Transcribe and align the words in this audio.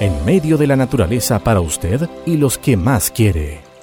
en 0.00 0.24
medio 0.24 0.56
de 0.56 0.66
la 0.66 0.76
naturaleza 0.76 1.40
para 1.40 1.60
usted 1.60 2.08
y 2.24 2.36
los 2.36 2.56
que 2.56 2.76
más 2.76 3.10
quiere. 3.10 3.73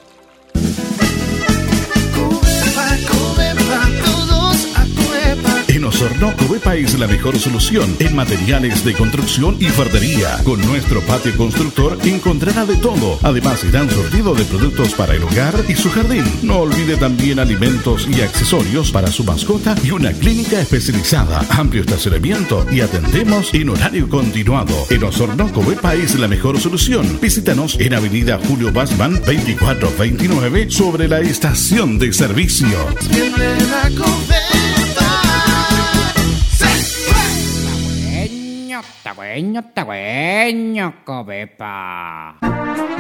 En 5.92 5.97
Osorno, 5.97 6.34
Covepa 6.38 6.75
es 6.75 6.97
la 6.97 7.06
mejor 7.06 7.38
solución 7.38 7.97
en 8.00 8.16
materiales 8.16 8.86
de 8.86 8.94
construcción 8.94 9.58
y 9.59 9.66
fardería. 9.66 10.42
Con 10.45 10.61
nuestro 10.66 11.02
patio 11.02 11.36
constructor 11.36 11.97
encontrará 12.06 12.66
de 12.66 12.78
todo. 12.78 13.20
Además, 13.22 13.61
irán 13.66 13.89
sortido 13.89 14.34
de 14.34 14.45
productos 14.45 14.94
para 14.94 15.16
el 15.16 15.23
hogar 15.23 15.53
y 15.67 15.75
su 15.75 15.92
jardín. 15.92 16.23
No 16.44 16.59
olvide 16.59 16.95
también 16.95 17.39
alimentos 17.39 18.08
y 18.08 18.22
accesorios 18.22 18.89
para 18.89 19.12
su 19.12 19.25
mascota 19.25 19.75
y 19.84 19.92
una 19.92 20.14
clínica 20.14 20.62
especializada. 20.62 21.45
Amplio 21.50 21.81
estacionamiento 21.81 22.66
y 22.72 22.80
atendemos 22.80 23.53
en 23.53 23.69
horario 23.69 24.08
continuado. 24.08 24.73
En 24.89 25.03
Osorno, 25.03 25.52
Covepa 25.52 25.94
es 25.95 26.17
la 26.17 26.30
mejor 26.30 26.58
solución. 26.59 27.19
Visítanos 27.22 27.78
en 27.80 27.94
Avenida 27.95 28.39
Julio 28.47 28.72
Basman 28.72 29.16
2429 29.25 30.72
sobre 30.72 31.09
la 31.09 31.19
estación 31.19 32.00
de 32.00 32.14
servicio. 32.14 32.78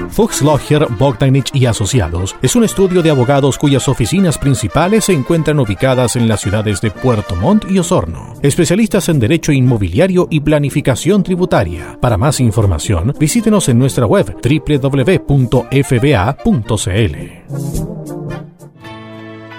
Fuchs 0.09 0.41
Logger, 0.41 0.87
Bogdanich 0.97 1.51
y 1.53 1.65
Asociados 1.65 2.35
es 2.41 2.55
un 2.55 2.63
estudio 2.63 3.01
de 3.01 3.09
abogados 3.09 3.57
cuyas 3.57 3.87
oficinas 3.87 4.37
principales 4.37 5.05
se 5.05 5.13
encuentran 5.13 5.59
ubicadas 5.59 6.15
en 6.15 6.27
las 6.27 6.41
ciudades 6.41 6.81
de 6.81 6.91
Puerto 6.91 7.35
Montt 7.35 7.69
y 7.69 7.79
Osorno. 7.79 8.33
Especialistas 8.41 9.07
en 9.09 9.19
derecho 9.19 9.51
inmobiliario 9.51 10.27
y 10.29 10.41
planificación 10.41 11.23
tributaria. 11.23 11.97
Para 12.01 12.17
más 12.17 12.39
información, 12.39 13.13
visítenos 13.19 13.69
en 13.69 13.79
nuestra 13.79 14.05
web 14.05 14.35
www.fba.cl. 14.43 15.31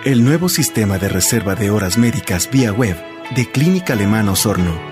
El 0.04 0.24
nuevo 0.24 0.48
sistema 0.48 0.98
de 0.98 1.08
reserva 1.08 1.54
de 1.54 1.70
horas 1.70 1.97
médicas 1.97 2.50
vía 2.50 2.72
web 2.72 2.97
de 3.36 3.50
Clínica 3.50 3.92
Alemana 3.92 4.32
Osorno 4.32 4.91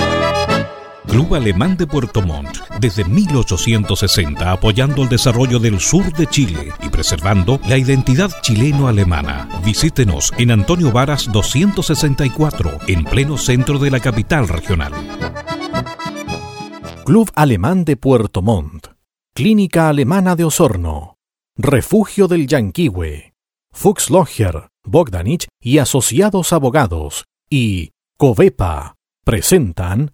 Club 1.11 1.35
Alemán 1.35 1.75
de 1.75 1.87
Puerto 1.87 2.21
Montt, 2.21 2.59
desde 2.79 3.03
1860 3.03 4.49
apoyando 4.49 5.03
el 5.03 5.09
desarrollo 5.09 5.59
del 5.59 5.81
sur 5.81 6.09
de 6.13 6.25
Chile 6.25 6.71
y 6.81 6.87
preservando 6.87 7.59
la 7.67 7.77
identidad 7.77 8.31
chileno-alemana. 8.41 9.49
Visítenos 9.61 10.31
en 10.37 10.51
Antonio 10.51 10.89
Varas 10.93 11.29
264, 11.29 12.71
en 12.87 13.03
pleno 13.03 13.37
centro 13.37 13.77
de 13.77 13.91
la 13.91 13.99
capital 13.99 14.47
regional. 14.47 14.93
Club 17.03 17.29
Alemán 17.35 17.83
de 17.83 17.97
Puerto 17.97 18.41
Montt, 18.41 18.87
Clínica 19.35 19.89
Alemana 19.89 20.37
de 20.37 20.45
Osorno, 20.45 21.17
Refugio 21.57 22.29
del 22.29 22.47
Yanquihue, 22.47 23.33
Fuchs 23.73 24.09
Logger, 24.09 24.69
Bogdanich 24.85 25.49
y 25.59 25.79
Asociados 25.79 26.53
Abogados 26.53 27.25
y 27.49 27.91
Covepa 28.17 28.95
presentan 29.25 30.13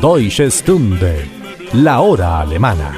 Deutsche 0.00 0.50
Stunde, 0.50 1.26
la 1.72 2.00
hora 2.00 2.40
alemana. 2.40 2.94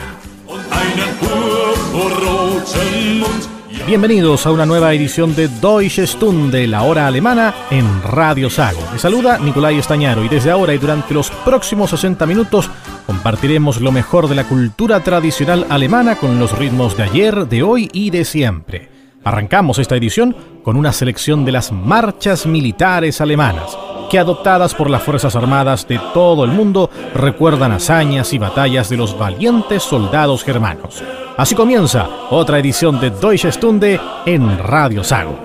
Bienvenidos 3.87 4.45
a 4.47 4.51
una 4.51 4.67
nueva 4.67 4.93
edición 4.93 5.35
de 5.37 5.47
Deutsche 5.47 6.07
Stunde, 6.09 6.67
la 6.67 6.83
hora 6.83 7.07
alemana, 7.07 7.55
en 7.71 8.03
Radio 8.03 8.51
Sago. 8.51 8.81
Les 8.93 9.01
saluda 9.01 9.39
Nicolai 9.39 9.79
Estañaro 9.79 10.25
y 10.25 10.29
desde 10.29 10.51
ahora 10.51 10.75
y 10.75 10.79
durante 10.79 11.15
los 11.15 11.31
próximos 11.31 11.91
60 11.91 12.27
minutos 12.27 12.69
compartiremos 13.07 13.81
lo 13.81 13.93
mejor 13.93 14.29
de 14.29 14.35
la 14.35 14.45
cultura 14.45 15.03
tradicional 15.05 15.67
alemana 15.71 16.17
con 16.17 16.41
los 16.41 16.59
ritmos 16.59 16.97
de 16.97 17.05
ayer, 17.05 17.47
de 17.47 17.63
hoy 17.63 17.89
y 17.93 18.11
de 18.11 18.25
siempre. 18.25 18.91
Arrancamos 19.23 19.79
esta 19.79 19.97
edición 19.97 20.37
con 20.65 20.77
una 20.77 20.93
selección 20.93 21.45
de 21.45 21.53
las 21.53 21.71
marchas 21.71 22.45
militares 22.45 23.21
alemanas 23.21 23.77
que 24.09 24.19
adoptadas 24.19 24.75
por 24.75 24.91
las 24.91 25.03
Fuerzas 25.03 25.37
Armadas 25.37 25.87
de 25.87 26.01
todo 26.15 26.45
el 26.45 26.51
mundo 26.51 26.91
recuerdan 27.15 27.73
hazañas 27.73 28.33
y 28.33 28.39
batallas 28.39 28.89
de 28.89 28.97
los 28.97 29.19
valientes 29.19 29.83
soldados 29.83 30.45
germanos. 30.45 31.03
Así 31.37 31.55
comienza 31.55 32.09
otra 32.31 32.59
edición 32.59 33.01
de 33.01 33.11
Deutsche 33.11 33.53
Stunde 33.53 34.01
en 34.27 34.59
Radio 34.59 35.05
Sago. 35.05 35.39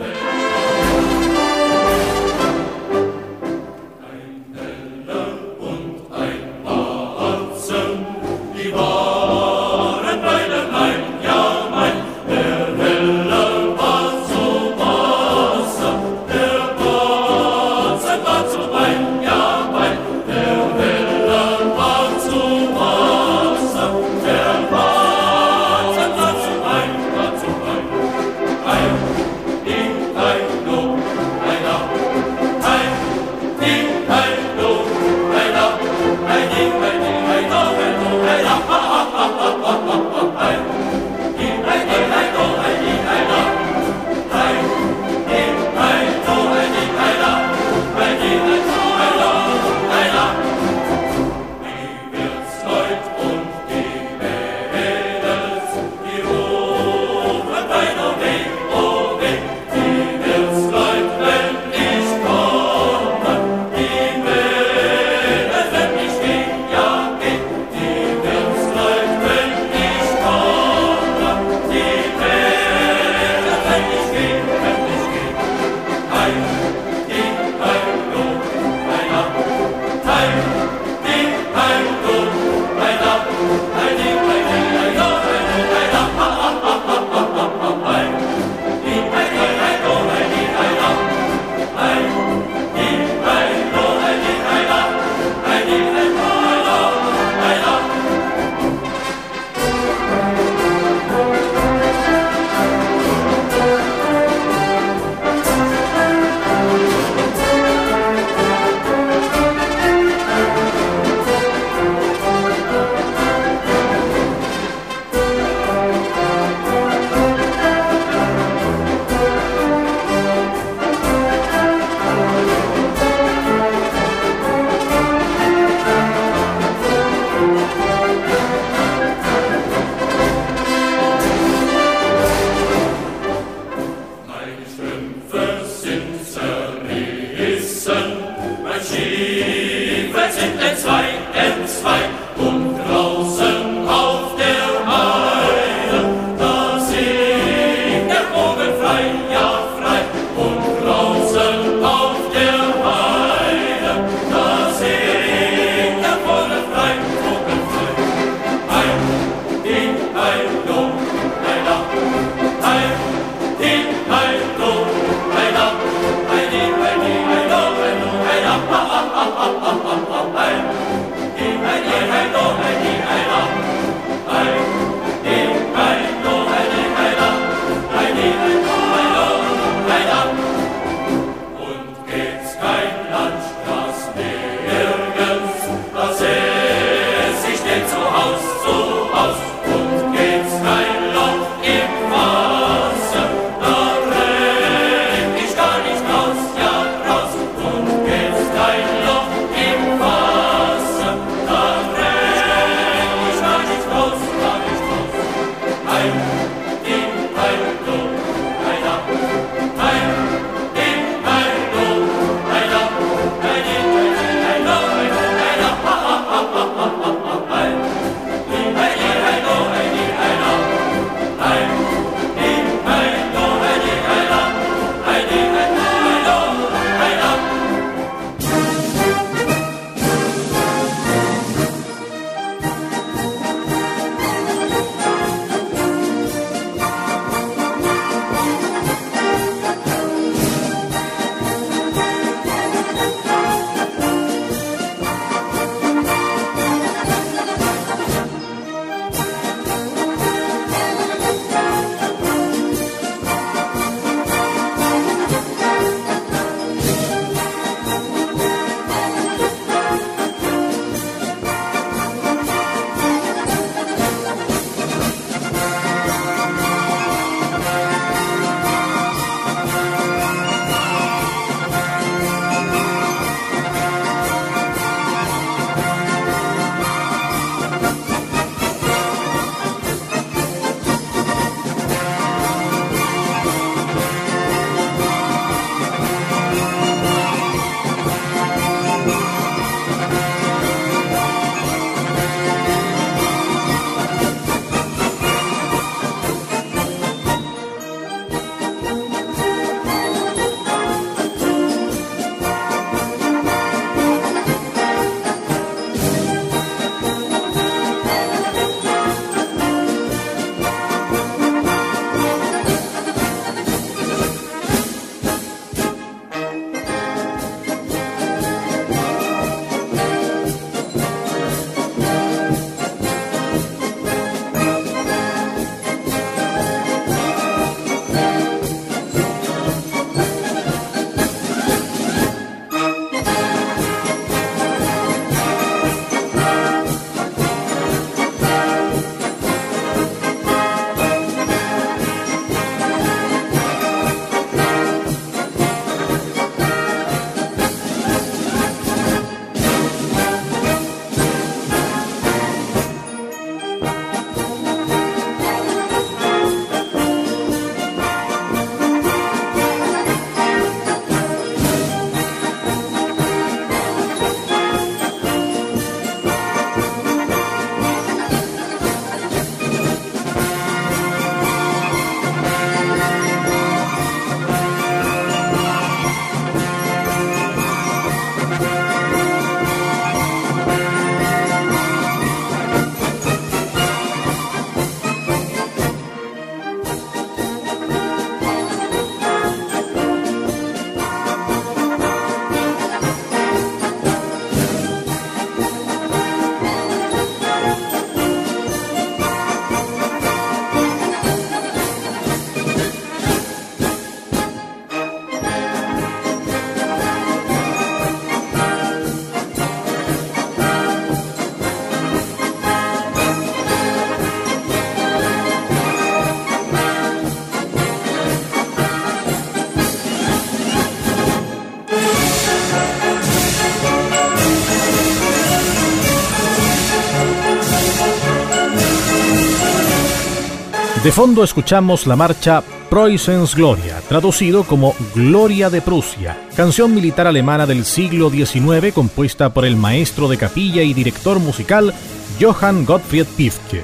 De 431.04 431.12
fondo 431.12 431.44
escuchamos 431.44 432.08
la 432.08 432.16
marcha 432.16 432.64
Preußens 432.90 433.56
Gloria, 433.56 434.00
traducido 434.08 434.64
como 434.64 434.96
Gloria 435.14 435.70
de 435.70 435.82
Prusia, 435.82 436.48
canción 436.56 436.96
militar 436.96 437.28
alemana 437.28 437.66
del 437.66 437.84
siglo 437.84 438.30
XIX 438.30 438.94
compuesta 438.94 439.54
por 439.54 439.66
el 439.66 439.76
maestro 439.76 440.30
de 440.30 440.38
capilla 440.38 440.82
y 440.82 440.94
director 440.94 441.40
musical 441.40 441.94
Johann 442.40 442.86
Gottfried 442.86 443.26
Pifke. 443.36 443.84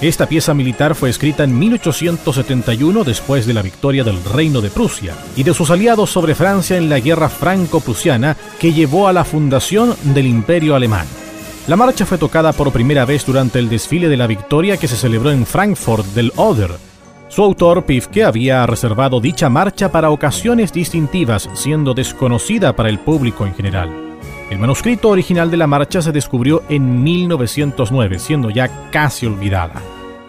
Esta 0.00 0.26
pieza 0.26 0.54
militar 0.54 0.94
fue 0.94 1.10
escrita 1.10 1.44
en 1.44 1.58
1871 1.58 3.04
después 3.04 3.44
de 3.44 3.52
la 3.52 3.60
victoria 3.60 4.02
del 4.02 4.24
Reino 4.24 4.62
de 4.62 4.70
Prusia 4.70 5.14
y 5.36 5.42
de 5.42 5.52
sus 5.52 5.68
aliados 5.68 6.08
sobre 6.08 6.34
Francia 6.34 6.78
en 6.78 6.88
la 6.88 6.98
guerra 6.98 7.28
franco-prusiana 7.28 8.38
que 8.58 8.72
llevó 8.72 9.06
a 9.06 9.12
la 9.12 9.24
fundación 9.24 9.94
del 10.02 10.26
Imperio 10.26 10.74
Alemán. 10.74 11.06
La 11.66 11.76
marcha 11.76 12.04
fue 12.04 12.18
tocada 12.18 12.52
por 12.52 12.72
primera 12.72 13.06
vez 13.06 13.24
durante 13.24 13.58
el 13.58 13.70
desfile 13.70 14.10
de 14.10 14.18
la 14.18 14.26
victoria 14.26 14.76
que 14.76 14.86
se 14.86 14.96
celebró 14.96 15.30
en 15.30 15.46
Frankfurt 15.46 16.04
del 16.08 16.30
Oder. 16.36 16.72
Su 17.28 17.42
autor, 17.42 17.86
Pifke, 17.86 18.22
había 18.22 18.66
reservado 18.66 19.18
dicha 19.18 19.48
marcha 19.48 19.90
para 19.90 20.10
ocasiones 20.10 20.74
distintivas, 20.74 21.48
siendo 21.54 21.94
desconocida 21.94 22.76
para 22.76 22.90
el 22.90 22.98
público 22.98 23.46
en 23.46 23.54
general. 23.54 23.88
El 24.50 24.58
manuscrito 24.58 25.08
original 25.08 25.50
de 25.50 25.56
la 25.56 25.66
marcha 25.66 26.02
se 26.02 26.12
descubrió 26.12 26.62
en 26.68 27.02
1909, 27.02 28.18
siendo 28.18 28.50
ya 28.50 28.90
casi 28.90 29.24
olvidada. 29.24 29.80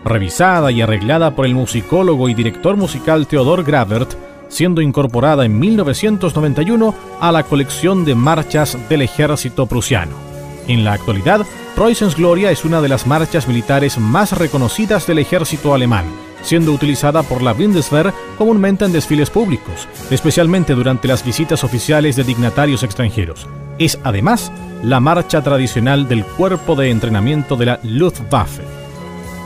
Revisada 0.06 0.72
y 0.72 0.82
arreglada 0.82 1.36
por 1.36 1.46
el 1.46 1.54
musicólogo 1.54 2.30
y 2.30 2.34
director 2.34 2.78
musical 2.78 3.28
Theodor 3.28 3.66
Gravert, 3.66 4.14
siendo 4.48 4.80
incorporada 4.80 5.44
en 5.44 5.60
1991 5.60 6.96
a 7.20 7.32
la 7.34 7.44
colección 7.44 8.06
de 8.06 8.16
marchas 8.16 8.78
del 8.88 9.02
ejército 9.02 9.66
prusiano. 9.66 10.25
En 10.68 10.84
la 10.84 10.94
actualidad, 10.94 11.46
Preußens 11.76 12.16
Gloria 12.16 12.52
es 12.52 12.66
una 12.66 12.82
de 12.82 12.90
las 12.90 13.06
marchas 13.06 13.48
militares 13.48 13.98
más 14.00 14.32
reconocidas 14.32 15.06
del 15.06 15.20
ejército 15.20 15.74
alemán, 15.74 16.06
siendo 16.42 16.72
utilizada 16.72 17.22
por 17.24 17.42
la 17.42 17.54
Bundeswehr 17.54 18.14
comúnmente 18.38 18.86
en 18.86 18.94
desfiles 18.94 19.30
públicos, 19.30 19.88
especialmente 20.10 20.74
durante 20.74 21.08
las 21.08 21.24
visitas 21.24 21.64
oficiales 21.64 22.16
de 22.16 22.24
dignatarios 22.24 22.84
extranjeros. 22.84 23.48
Es 23.78 24.00
además 24.04 24.52
la 24.84 25.00
marcha 25.00 25.44
tradicional 25.44 26.08
del 26.08 26.24
cuerpo 26.24 26.76
de 26.76 26.90
entrenamiento 26.90 27.56
de 27.56 27.66
la 27.66 27.80
Luftwaffe. 27.84 28.64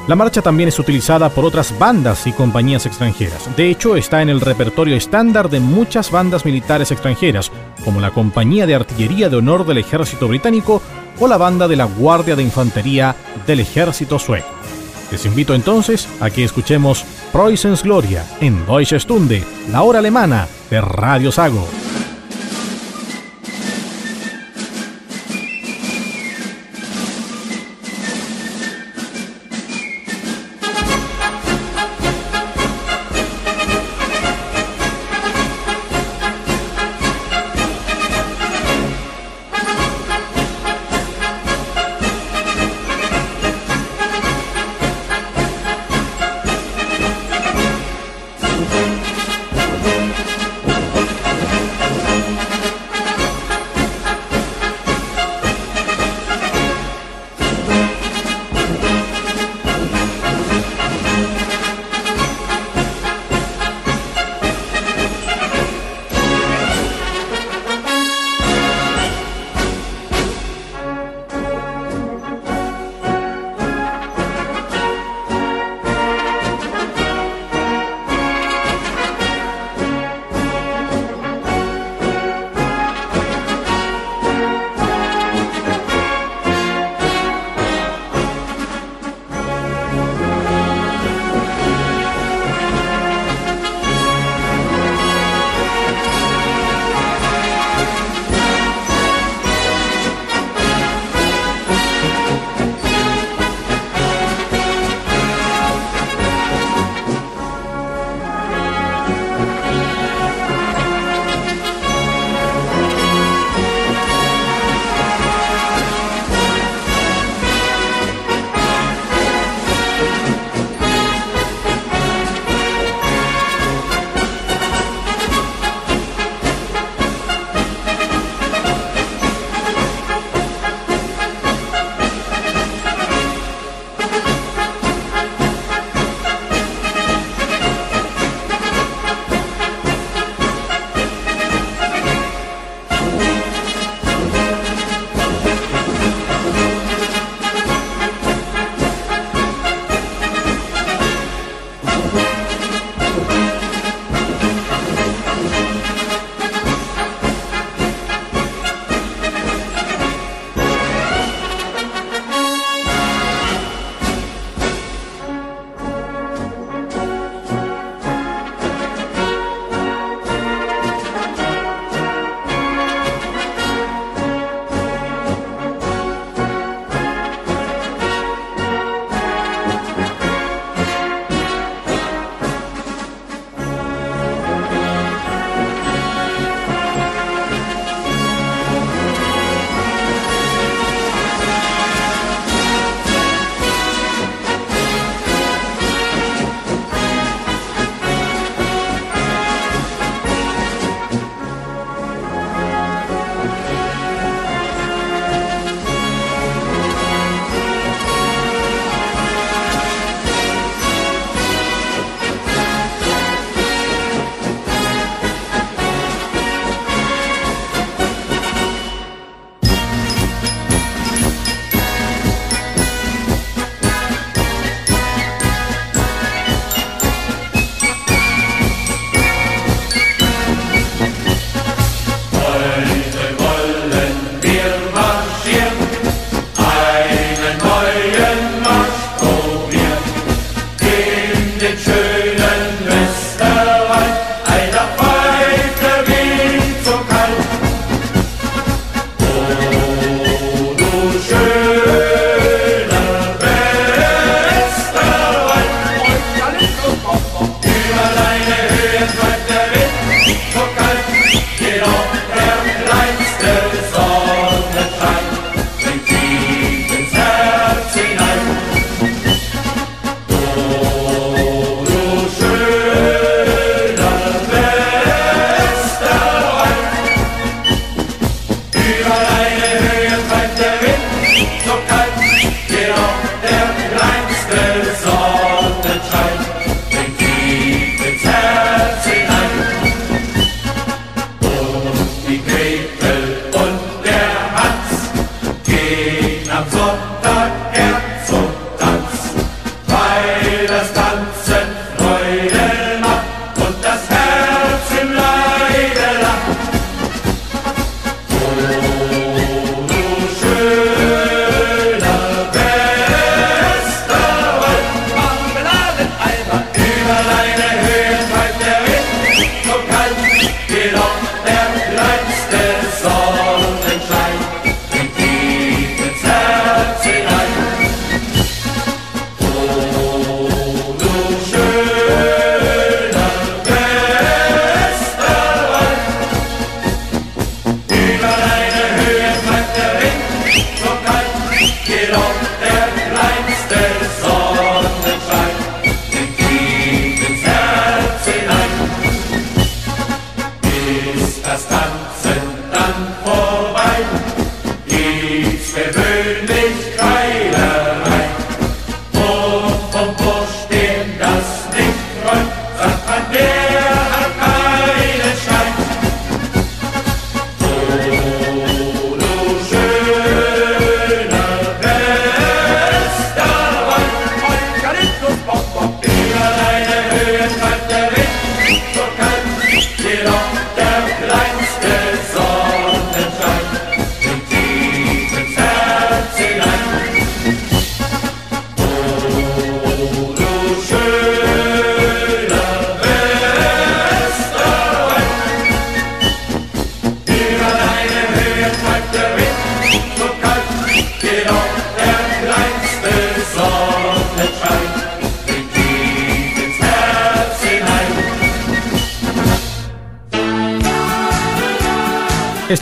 La 0.07 0.15
marcha 0.15 0.41
también 0.41 0.69
es 0.69 0.79
utilizada 0.79 1.29
por 1.29 1.45
otras 1.45 1.77
bandas 1.77 2.25
y 2.25 2.31
compañías 2.31 2.87
extranjeras. 2.87 3.47
De 3.55 3.69
hecho, 3.69 3.95
está 3.95 4.23
en 4.23 4.29
el 4.29 4.41
repertorio 4.41 4.95
estándar 4.95 5.51
de 5.51 5.59
muchas 5.59 6.09
bandas 6.09 6.45
militares 6.45 6.91
extranjeras, 6.91 7.51
como 7.85 8.01
la 8.01 8.09
Compañía 8.09 8.65
de 8.65 8.73
Artillería 8.73 9.29
de 9.29 9.37
Honor 9.37 9.67
del 9.67 9.77
Ejército 9.77 10.27
Británico 10.27 10.81
o 11.19 11.27
la 11.27 11.37
Banda 11.37 11.67
de 11.67 11.75
la 11.75 11.85
Guardia 11.85 12.35
de 12.35 12.43
Infantería 12.43 13.15
del 13.47 13.61
Ejército 13.61 14.19
Sueco. 14.19 14.47
Les 15.11 15.25
invito 15.25 15.55
entonces 15.55 16.07
a 16.19 16.29
que 16.29 16.43
escuchemos 16.43 17.03
Preußens 17.33 17.83
Gloria 17.83 18.25
en 18.41 18.65
Deutsche 18.65 18.99
Stunde, 18.99 19.43
la 19.71 19.81
hora 19.81 19.99
alemana 19.99 20.47
de 20.69 20.81
Radio 20.81 21.31
Sago. 21.31 21.67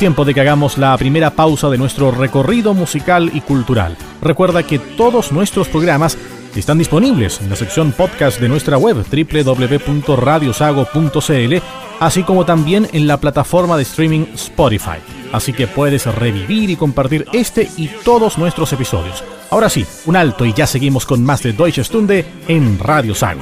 Tiempo 0.07 0.23
de 0.23 0.33
que 0.33 0.39
hagamos 0.39 0.77
la 0.77 0.97
primera 0.97 1.31
pausa 1.31 1.69
de 1.69 1.77
nuestro 1.77 2.11
recorrido 2.11 2.73
musical 2.73 3.29
y 3.33 3.41
cultural. 3.41 3.97
Recuerda 4.21 4.63
que 4.63 4.79
todos 4.79 5.33
nuestros 5.33 5.67
programas 5.67 6.17
están 6.55 6.77
disponibles 6.77 7.41
en 7.41 7.49
la 7.49 7.57
sección 7.57 7.91
podcast 7.91 8.39
de 8.39 8.47
nuestra 8.47 8.77
web 8.77 8.95
www.radiosago.cl, 8.95 11.55
así 11.99 12.23
como 12.23 12.45
también 12.45 12.87
en 12.93 13.05
la 13.05 13.17
plataforma 13.17 13.75
de 13.75 13.83
streaming 13.83 14.27
Spotify. 14.33 14.99
Así 15.33 15.51
que 15.51 15.67
puedes 15.67 16.05
revivir 16.05 16.69
y 16.69 16.77
compartir 16.77 17.25
este 17.33 17.69
y 17.75 17.89
todos 18.05 18.37
nuestros 18.37 18.71
episodios. 18.71 19.25
Ahora 19.49 19.69
sí, 19.69 19.85
un 20.05 20.15
alto 20.15 20.45
y 20.45 20.53
ya 20.53 20.67
seguimos 20.67 21.05
con 21.05 21.21
más 21.21 21.43
de 21.43 21.51
Deutsche 21.51 21.83
Stunde 21.83 22.25
en 22.47 22.79
Radio 22.79 23.13
Sago. 23.13 23.41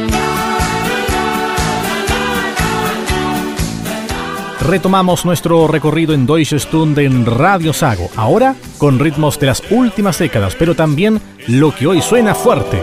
Retomamos 4.71 5.25
nuestro 5.25 5.67
recorrido 5.67 6.13
en 6.13 6.25
Deutsche 6.25 6.57
Stunde 6.57 7.03
en 7.03 7.25
Radio 7.25 7.73
Sago, 7.73 8.09
ahora 8.15 8.55
con 8.77 8.99
ritmos 8.99 9.37
de 9.37 9.47
las 9.47 9.61
últimas 9.69 10.17
décadas, 10.17 10.55
pero 10.57 10.75
también 10.75 11.19
lo 11.49 11.75
que 11.75 11.87
hoy 11.87 12.01
suena 12.01 12.33
fuerte 12.33 12.81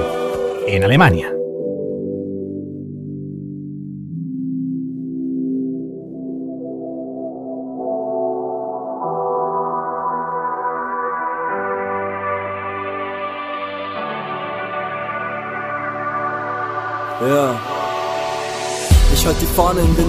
en 0.66 0.84
Alemania. 0.84 1.37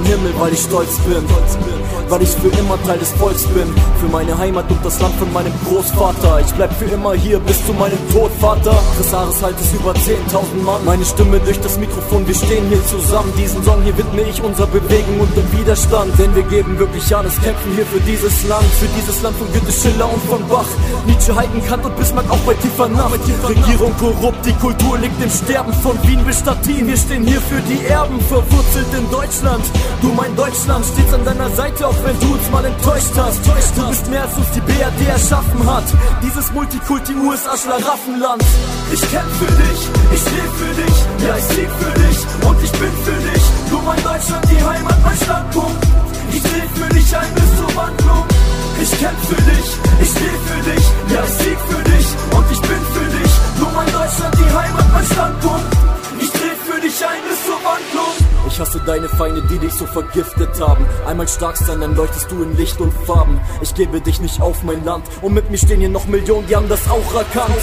Himmel, 0.09 0.33
weil 0.39 0.53
ich 0.53 0.61
stolz 0.61 0.97
bin. 1.01 1.78
Weil 2.09 2.23
ich 2.23 2.29
für 2.29 2.47
immer 2.59 2.81
Teil 2.83 2.97
des 2.97 3.11
Volks 3.13 3.43
bin. 3.45 3.67
Für 3.99 4.07
meine 4.11 4.35
Heimat 4.35 4.69
und 4.71 4.83
das 4.83 4.99
Land 4.99 5.13
von 5.15 5.31
meinem 5.31 5.53
Großvater. 5.67 6.41
Ich 6.41 6.51
bleib 6.53 6.73
für 6.73 6.85
immer 6.85 7.13
hier 7.13 7.39
bis 7.39 7.63
zu 7.67 7.73
meinem 7.73 7.99
Tod, 8.11 8.31
Vater. 8.39 8.75
Chris 8.97 9.13
Ares 9.13 9.43
halt 9.43 9.55
es 9.59 9.71
über 9.73 9.91
10.000 9.91 10.63
Mann. 10.65 10.83
Meine 10.85 11.05
Stimme 11.05 11.39
durch 11.39 11.59
das 11.59 11.77
Mikrofon, 11.77 12.25
wir 12.25 12.33
stehen 12.33 12.67
hier 12.67 12.83
zusammen. 12.87 13.31
Diesen 13.37 13.63
Song 13.63 13.83
hier 13.83 13.95
widme 13.95 14.21
ich 14.23 14.41
unserer 14.41 14.65
Bewegung 14.67 15.19
und 15.19 15.37
dem 15.37 15.51
Widerstand. 15.51 16.17
Denn 16.17 16.33
wir 16.33 16.43
geben 16.43 16.79
wirklich 16.79 17.15
alles, 17.15 17.39
kämpfen 17.41 17.73
hier 17.75 17.85
für 17.85 17.99
dieses 17.99 18.47
Land. 18.47 18.65
Für 18.79 18.87
dieses 18.97 19.21
Land 19.21 19.37
von 19.37 19.47
Goethe, 19.53 19.71
Schiller 19.71 20.11
und 20.11 20.23
von 20.23 20.47
Bach. 20.47 20.69
Nietzsche, 21.05 21.35
Heidenkant 21.35 21.85
und 21.85 21.95
Bismarck 21.95 22.29
auch 22.31 22.39
bei 22.39 22.55
tiefer 22.55 22.87
Name. 22.89 23.17
Regierung 23.47 23.95
korrupt, 23.97 24.43
die 24.45 24.53
Kultur 24.53 24.97
liegt 24.97 25.21
im 25.21 25.29
Sterben. 25.29 25.73
Von 25.73 25.95
Wien 26.07 26.25
bis 26.25 26.39
Stettin, 26.39 26.87
wir 26.87 26.97
stehen 26.97 27.27
hier 27.27 27.41
für 27.41 27.61
die 27.61 27.85
Erben. 27.85 28.19
Verwurzelt 28.21 28.87
in 28.97 29.09
Deutschland. 29.11 29.63
Du 30.01 30.07
mein 30.13 30.35
Deutschland 30.35 30.83
stets 30.85 31.13
an 31.13 31.23
deiner 31.23 31.49
Seite, 31.51 31.85
auch 31.99 32.05
wenn 32.05 32.19
du 32.19 32.33
uns 32.33 32.49
mal 32.51 32.65
enttäuscht 32.65 33.15
hast. 33.15 33.45
Du 33.45 33.51
bist 33.53 34.09
mehr 34.09 34.23
als 34.23 34.35
uns 34.35 34.51
die 34.51 34.61
BRD 34.61 35.07
erschaffen 35.07 35.65
hat. 35.65 35.83
Dieses 36.23 36.51
Multikulti-USA-Schlaraffenland. 36.51 38.43
Ich 38.91 39.01
kämpf 39.11 39.33
für 39.39 39.53
dich, 39.63 39.79
ich 40.13 40.25
lebe 40.25 40.53
für 40.59 40.73
dich, 40.81 40.97
ja 41.27 41.37
ich 41.37 41.43
sieg 41.43 41.69
für 41.79 41.93
dich 41.99 42.17
und 42.47 42.63
ich 42.63 42.71
bin 42.71 42.93
für 43.05 43.19
dich. 43.31 43.43
Du 43.69 43.77
mein 43.85 44.03
Deutschland, 44.03 44.45
die 44.49 44.63
Heimat, 44.63 44.97
mein 45.03 45.17
Standpunkt. 45.17 45.87
Ich 46.31 46.41
dreh 46.43 46.67
für 46.75 46.89
dich 46.93 47.17
ein 47.17 47.33
bis 47.35 47.55
zur 47.57 47.75
Wandlung. 47.75 48.25
Ich 48.81 48.91
kämpf 48.97 49.27
für 49.27 49.41
dich, 49.41 49.67
ich 50.01 50.13
lebe 50.15 50.39
für 50.47 50.61
dich, 50.71 50.85
ja 51.13 51.23
ich 51.25 51.33
sieg 51.43 51.59
für 51.67 51.83
dich 51.83 52.07
und 52.35 52.45
ich 52.51 52.61
bin 52.61 52.81
für 52.95 53.09
dich. 53.17 53.31
Du 53.59 53.65
mein 53.75 53.91
Deutschland, 53.91 54.35
die 54.39 54.51
Heimat, 54.57 54.93
mein 54.93 55.05
Standpunkt. 55.05 55.67
Ich 56.21 56.31
dreh 56.31 56.55
für 56.65 56.79
dich 56.81 57.05
ein 57.05 57.21
bis 57.27 57.45
zur 57.45 57.59
Wandlung. 57.63 57.88
Ich 58.51 58.59
hasse 58.59 58.81
deine 58.83 59.07
Feinde, 59.07 59.43
die 59.43 59.59
dich 59.59 59.73
so 59.73 59.85
vergiftet 59.85 60.59
haben. 60.59 60.85
Einmal 61.05 61.27
stark 61.27 61.55
sein, 61.55 61.81
dann 61.81 61.95
leuchtest 61.95 62.31
du 62.31 62.41
in 62.41 62.57
Licht 62.57 62.81
und 62.81 62.91
Farben. 63.05 63.39
Ich 63.61 63.75
gebe 63.75 64.01
dich 64.01 64.19
nicht 64.19 64.41
auf, 64.41 64.63
mein 64.63 64.83
Land. 64.83 65.05
Und 65.21 65.33
mit 65.35 65.51
mir 65.51 65.57
stehen 65.57 65.79
hier 65.79 65.89
noch 65.89 66.07
Millionen, 66.07 66.47
die 66.47 66.55
haben 66.55 66.67
das 66.67 66.89
auch 66.89 67.13
erkannt. 67.13 67.55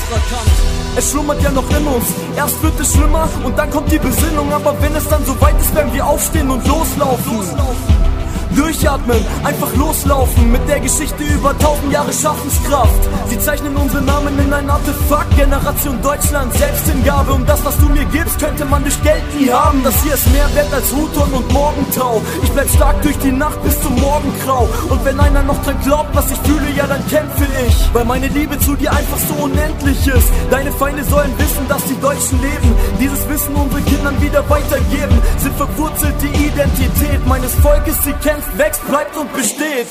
Es 0.97 1.11
schlummert 1.11 1.43
ja 1.43 1.51
noch 1.51 1.69
in 1.71 1.87
uns. 1.87 2.07
Erst 2.37 2.63
wird 2.63 2.79
es 2.79 2.93
schlimmer 2.93 3.29
und 3.45 3.59
dann 3.59 3.69
kommt 3.71 3.91
die 3.91 3.99
Besinnung. 3.99 4.53
Aber 4.53 4.81
wenn 4.81 4.95
es 4.95 5.09
dann 5.09 5.25
so 5.27 5.39
weit 5.41 5.61
ist, 5.61 5.75
werden 5.75 5.93
wir 5.93 6.07
aufstehen 6.07 6.49
und 6.49 6.67
loslaufen. 6.67 8.16
Durchatmen, 8.55 9.25
einfach 9.45 9.75
loslaufen 9.77 10.53
mit 10.53 10.69
der 10.69 10.81
Geschichte 10.81 11.23
über 11.25 11.57
tausend 11.59 11.93
Jahre 11.93 12.13
Schaffenskraft. 12.13 13.03
Sie 13.29 13.39
zeichnen 13.41 13.77
unsere 13.77 14.03
Namen 14.03 14.39
in 14.39 14.53
ein 14.53 14.71
Artefakt, 14.71 15.35
Generation 15.37 16.01
Deutschland, 16.03 16.53
Selbsthingabe. 16.55 17.33
Und 17.33 17.49
das, 17.49 17.65
was 17.65 17.77
du 17.79 17.89
mir 17.89 18.05
gibst, 18.07 18.39
könnte 18.39 18.65
man 18.65 18.83
durch 18.83 19.03
Geld 19.03 19.23
nie 19.39 19.51
haben. 19.51 19.83
Das 19.83 20.03
hier 20.03 20.15
ist 20.15 20.31
mehr 20.33 20.49
wert 20.55 20.73
als 20.73 20.93
Huton 20.93 21.33
und 21.33 21.53
Morgentau. 21.53 22.23
Ich 22.43 22.51
bleib 22.51 22.69
stark 22.71 23.03
durch 23.03 23.19
die 23.19 23.33
Nacht 23.33 23.63
bis 23.63 23.81
zum 23.83 23.95
Morgengrau. 24.01 24.69
Und 24.89 25.05
wenn 25.05 25.19
einer 25.19 25.43
noch 25.43 25.63
dran 25.65 25.77
glaubt, 25.83 26.15
was 26.15 26.31
ich 26.31 26.39
fühle, 26.39 26.71
ja, 26.77 26.87
dann 26.87 27.07
kämpfe 27.09 27.47
ich. 27.67 27.91
Weil 27.93 28.05
meine 28.05 28.29
Liebe 28.29 28.59
zu 28.61 28.75
dir 28.77 28.93
einfach 28.93 29.19
so 29.29 29.45
unendlich 29.45 30.07
ist. 30.07 30.29
Deine 30.51 30.73
Feinde 30.73 31.05
sollen 31.05 31.33
wissen, 31.39 31.67
dass 31.69 31.85
die 31.85 32.01
Deutschen 32.01 32.41
leben. 32.41 32.75
Dieses 33.01 33.29
Wissen 33.29 33.55
unsere 33.55 33.83
Kindern 33.83 34.21
wieder 34.23 34.49
weitergeben. 34.49 35.21
Sind 35.39 35.57
verwurzelt 35.57 36.15
die 36.23 36.47
Identität 36.47 37.27
meines 37.27 37.53
Volkes. 37.57 37.97
Sie 38.05 38.15
kämpft, 38.37 38.59
wächst, 38.59 38.87
bleibt 38.87 39.17
und 39.17 39.33
besteht. 39.33 39.89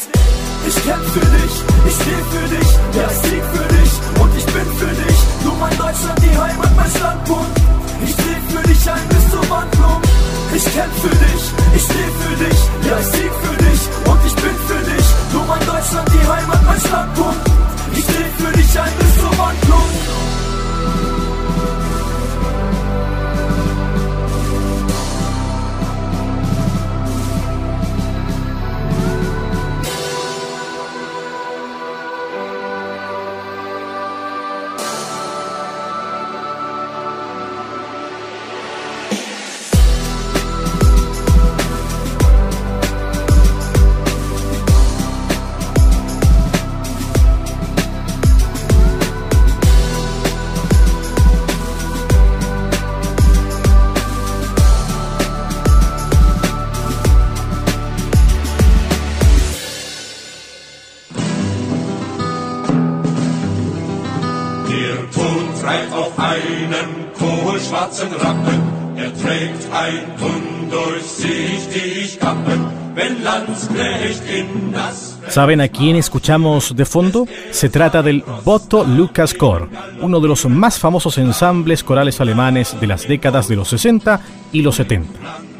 Ich 0.67 0.75
kämpf 0.84 1.08
für 1.13 1.25
dich, 1.38 1.53
ich 1.88 1.95
steh 1.95 2.21
für 2.34 2.47
dich, 2.55 2.69
ja, 2.97 3.08
ich 3.10 3.29
sieg 3.29 3.43
für 3.53 3.67
dich 3.75 3.91
und 4.21 4.38
ich 4.38 4.45
bin 4.45 4.67
für 4.79 4.93
dich. 5.03 5.19
Du 5.43 5.51
mein 5.60 5.77
Deutschland, 5.77 6.19
die 6.21 6.38
Heimat, 6.38 6.75
mein 6.75 6.89
Standpunkt. 6.89 7.55
Ich 8.03 8.15
dreh 8.15 8.39
für 8.49 8.67
dich 8.67 8.89
ein 8.89 9.08
bis 9.10 9.31
zur 9.31 9.49
Wandlung. 9.49 10.01
Ich 10.55 10.63
kämpf 10.63 11.01
für 11.01 11.15
dich, 11.25 11.43
ich 11.75 11.84
steh 11.84 12.10
für 12.21 12.36
dich, 12.43 12.60
ja, 12.88 12.99
ich 12.99 13.08
sieg 13.08 13.31
für 13.43 13.58
dich 13.65 13.81
und 14.10 14.19
ich 14.25 14.36
bin 14.36 14.55
für 14.67 14.81
dich. 14.91 15.08
Du 15.31 15.39
mein 15.47 15.65
Deutschland, 15.65 16.10
die 16.13 16.27
Heimat, 16.27 16.65
mein 16.65 16.79
Standpunkt. 16.79 17.41
Ich 17.93 18.05
dreh 18.05 18.29
für 18.38 18.58
dich 18.58 18.79
ein 18.79 18.93
bis 18.99 19.15
zur 19.19 19.38
Wandlung. 19.38 20.24
Einem 66.36 66.89
kohlschwarzen 67.17 68.12
Rappen, 68.13 68.62
er 68.98 69.13
trägt 69.13 69.63
ein 69.74 70.04
undurchsichtig 70.21 72.19
Kappen, 72.19 72.76
¿Saben 75.28 75.60
a 75.60 75.67
quién 75.67 75.98
escuchamos 75.98 76.76
de 76.76 76.86
fondo? 76.86 77.28
Se 77.52 77.67
trata 77.67 78.02
del 78.02 78.24
Botto 78.45 78.86
Lucas 78.86 79.36
Chor, 79.38 79.69
uno 80.02 80.21
de 80.21 80.28
los 80.30 80.45
más 80.45 80.80
famosos 80.80 81.17
ensambles 81.17 81.84
corales 81.84 82.21
alemanes 82.21 82.80
de 82.80 82.88
las 82.88 83.08
décadas 83.08 83.50
de 83.50 83.58
los 83.58 83.67
60 83.69 84.21
y 84.54 84.62
los 84.62 84.76
70. 84.76 85.12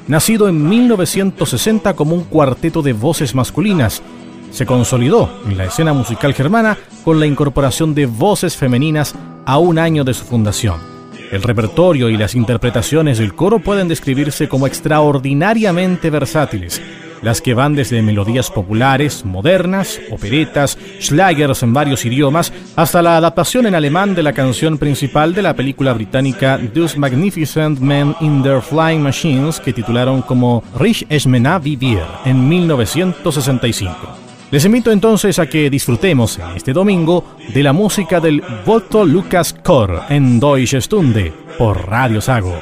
Nacido 0.08 0.48
en 0.48 0.70
1960 0.70 1.94
como 1.96 2.16
un 2.16 2.24
cuarteto 2.24 2.82
de 2.82 2.94
voces 2.94 3.36
masculinas, 3.36 4.02
se 4.52 4.66
consolidó 4.66 5.30
en 5.48 5.58
la 5.58 5.66
escena 5.66 5.94
musical 5.94 6.34
germana 6.34 6.78
con 7.04 7.20
la 7.20 7.26
incorporación 7.26 7.94
de 7.94 8.06
voces 8.06 8.56
femeninas 8.56 9.16
a 9.46 9.58
un 9.58 9.80
año 9.80 10.04
de 10.04 10.14
su 10.14 10.26
fundación. 10.26 10.96
El 11.32 11.44
repertorio 11.44 12.10
y 12.10 12.18
las 12.18 12.36
interpretaciones 12.36 13.18
del 13.18 13.36
coro 13.36 13.60
pueden 13.60 13.88
describirse 13.88 14.48
como 14.48 14.68
extraordinariamente 14.68 16.10
versátiles, 16.10 16.82
las 17.22 17.42
que 17.42 17.54
van 17.54 17.76
desde 17.76 18.02
melodías 18.02 18.52
populares, 18.52 19.26
modernas, 19.26 20.00
operetas, 20.12 20.78
schlagers 21.02 21.64
en 21.64 21.74
varios 21.74 22.06
idiomas, 22.06 22.54
hasta 22.76 23.02
la 23.02 23.18
adaptación 23.18 23.66
en 23.66 23.76
alemán 23.76 24.14
de 24.14 24.24
la 24.24 24.34
canción 24.34 24.78
principal 24.78 25.34
de 25.34 25.42
la 25.42 25.56
película 25.56 25.94
británica 25.94 26.60
Those 26.74 26.98
Magnificent 27.00 27.80
Men 27.80 28.16
in 28.22 28.44
Their 28.44 28.62
Flying 28.62 29.02
Machines, 29.02 29.60
que 29.60 29.74
titularon 29.74 30.22
como 30.22 30.64
Rich 30.78 31.08
Esmena 31.10 31.58
Vivir 31.58 32.04
en 32.26 32.48
1965. 32.48 34.25
Les 34.56 34.64
invito 34.64 34.90
entonces 34.90 35.38
a 35.38 35.48
que 35.48 35.70
disfrutemos 35.70 36.40
este 36.56 36.72
domingo 36.72 37.26
de 37.54 37.62
la 37.62 37.74
música 37.74 38.22
del 38.22 38.42
Botto 38.66 39.04
Lucas 39.04 39.54
Chor 39.62 40.04
en 40.08 40.40
Deutsche 40.40 40.80
Stunde 40.80 41.34
por 41.58 41.90
Radio 41.90 42.22
Sago. 42.22 42.54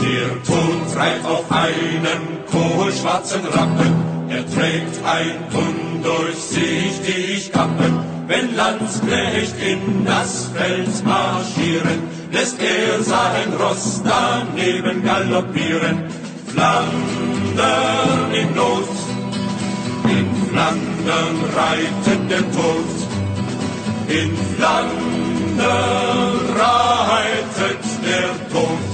Der 0.00 0.42
Tod 0.42 0.92
treibt 0.92 1.24
auf 1.24 1.44
einem 1.52 2.42
kohlschwarzen 2.50 3.42
Rappen, 3.46 3.94
er 4.28 4.44
trägt 4.44 4.98
ein 5.04 5.36
undurchsichtig 5.54 7.52
Kappen. 7.52 8.00
Wenn 8.26 8.56
Landsknecht 8.56 9.54
in 9.64 10.04
das 10.04 10.50
Feld 10.52 11.04
marschieren, 11.06 12.02
lässt 12.32 12.60
er 12.60 13.04
sein 13.04 13.52
Ross 13.56 14.02
daneben 14.02 15.04
galoppieren. 15.04 16.17
Flandern 16.58 18.34
in 18.34 18.52
Not, 18.56 18.90
in 20.10 20.26
Flandern 20.50 21.36
reitet 21.54 22.22
der 22.28 22.44
Tod, 22.50 22.90
in 24.08 24.36
Flandern 24.56 24.98
reitet 26.58 27.84
der 28.04 28.30
Tod. 28.52 28.84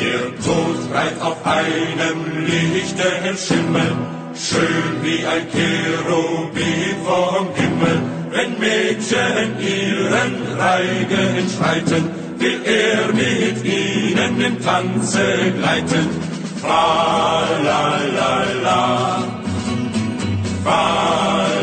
Der 0.00 0.24
Tod 0.46 0.80
reitet 0.94 1.20
auf 1.20 1.38
einem 1.44 2.18
lichten 2.46 3.36
Schimmel, 3.36 3.92
schön 4.34 4.94
wie 5.02 5.26
ein 5.26 5.46
Cherubim 5.52 6.96
vom 7.04 7.46
Himmel. 7.54 8.00
Wenn 8.30 8.58
Mädchen 8.58 9.58
ihren 9.60 10.58
Reigen 10.58 11.48
schreiten, 11.54 12.27
will 12.38 12.60
er 12.64 13.12
mit 13.12 13.64
ihnen 13.64 14.40
im 14.40 14.62
Tanze 14.62 15.52
gleiten. 15.58 16.08
Fa 16.62 17.44
la 17.66 17.84
la 18.16 18.32
la, 18.64 19.22
fa 20.64 20.82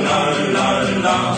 la 0.06 0.22
la 0.56 0.72
la. 1.06 1.38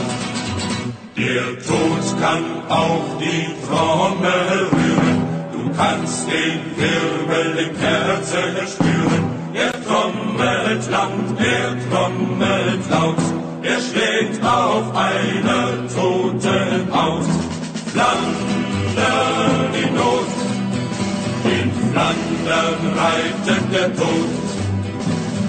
Der 1.17 1.47
Tod 1.67 2.05
kann 2.21 2.45
auch 2.69 3.09
die 3.19 3.47
Trommel 3.65 4.69
rühren, 4.71 5.17
du 5.51 5.71
kannst 5.75 6.27
den 6.27 6.61
Wirbel 6.77 7.65
im 7.65 7.75
Herzen 7.75 8.53
spüren. 8.73 9.23
Er 9.53 9.73
trommelt 9.87 10.91
lang, 10.91 11.35
er 11.39 11.69
trommelt 11.89 12.89
laut, 12.91 13.23
er 13.63 13.79
schlägt 13.81 14.45
auf 14.45 14.95
einer 14.95 15.87
toten 15.95 16.93
Haut. 16.93 17.25
Flandern 17.91 18.36
in 21.97 22.03
Flandern 22.43 22.93
reitet 22.95 23.73
der 23.73 23.95
Tod. 23.95 24.29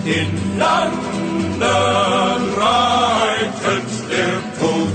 In 0.04 0.30
Flandern 0.56 2.42
reitet 2.56 3.88
der 4.10 4.34
Tod. 4.58 4.94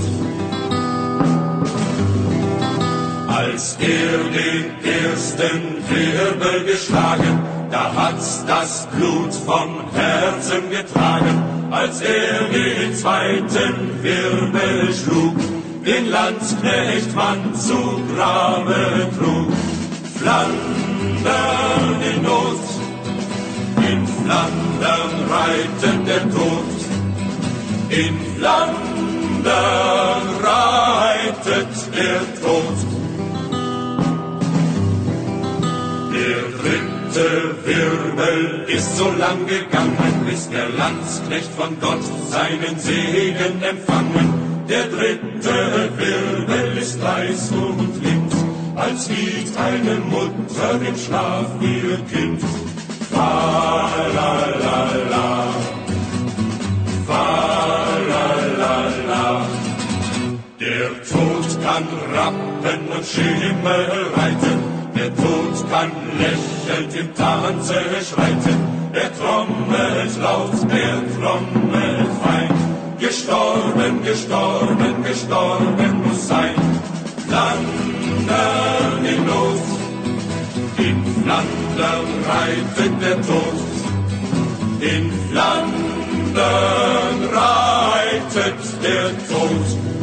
Als 3.28 3.76
er 3.80 4.18
den 4.38 4.64
ersten 4.84 5.62
Wirbel 5.88 6.64
geschlagen, 6.64 7.34
da 7.70 7.92
hat's 7.94 8.44
das 8.46 8.88
Blut 8.92 9.34
vom 9.34 9.70
Herzen 9.92 10.70
getragen. 10.70 11.36
Als 11.70 12.00
er 12.00 12.48
den 12.48 12.94
zweiten 12.94 14.02
Wirbel 14.02 14.94
schlug, 14.94 15.36
den 15.84 16.10
Landsknecht 16.10 17.14
Mann 17.14 17.54
zu 17.54 18.00
Grabe 18.14 19.08
trug. 19.18 19.52
Flandern 20.18 20.83
in 21.04 22.22
Not, 22.22 22.64
in 23.90 24.06
Flandern 24.06 25.12
reitet 25.34 26.06
der 26.06 26.22
Tod. 26.30 26.70
In 27.90 28.14
Flandern 28.36 30.24
reitet 30.42 31.72
der 31.96 32.20
Tod. 32.42 32.76
Der 36.14 36.42
dritte 36.58 37.28
Wirbel 37.64 38.64
ist 38.68 38.96
so 38.96 39.10
lang 39.10 39.46
gegangen, 39.46 40.24
bis 40.26 40.48
der 40.48 40.68
Landsknecht 40.70 41.52
von 41.56 41.78
Gott 41.80 42.04
seinen 42.30 42.78
Segen 42.78 43.62
empfangen. 43.62 44.28
Der 44.68 44.84
dritte 44.84 45.90
Wirbel 45.98 46.78
ist 46.78 47.02
weiß 47.02 47.50
und 47.52 48.02
links, 48.02 48.23
als 48.76 49.08
wiegt 49.08 49.56
eine 49.56 49.96
Mutter 50.00 50.80
im 50.86 50.96
Schlaf 50.96 51.46
ihr 51.60 51.98
Kind. 52.12 52.40
Fa 53.12 53.88
la 54.14 54.32
la 54.62 54.78
la, 55.12 55.46
fa 57.06 57.26
la 58.10 58.26
la 58.60 58.76
la. 59.08 59.46
Der 60.60 60.90
Tod 61.10 61.48
kann 61.62 61.86
rappen 62.14 62.80
und 62.94 63.06
Schimmel 63.06 63.86
reiten, 64.16 64.58
der 64.96 65.14
Tod 65.14 65.70
kann 65.70 65.92
lächelnd 66.18 66.94
im 66.94 67.14
Tanze 67.14 67.74
schreiten, 68.08 68.58
er 68.92 69.10
trommelt 69.18 70.16
laut, 70.20 70.70
er 70.70 71.00
trommelt 71.16 72.10
fein. 72.22 72.50
Gestorben, 72.98 74.02
gestorben, 74.02 75.04
gestorben 75.04 76.02
muss 76.04 76.28
sein. 76.28 76.54
Flandern 78.26 79.04
in 79.04 79.26
Not, 79.26 79.60
in 80.78 81.04
Flandern 81.22 82.06
reitet 82.26 83.02
der 83.02 83.20
Tod. 83.20 83.58
In 84.80 85.12
Flandern 85.30 87.18
reitet 87.32 88.60
der 88.82 89.08
Tod. 89.28 89.93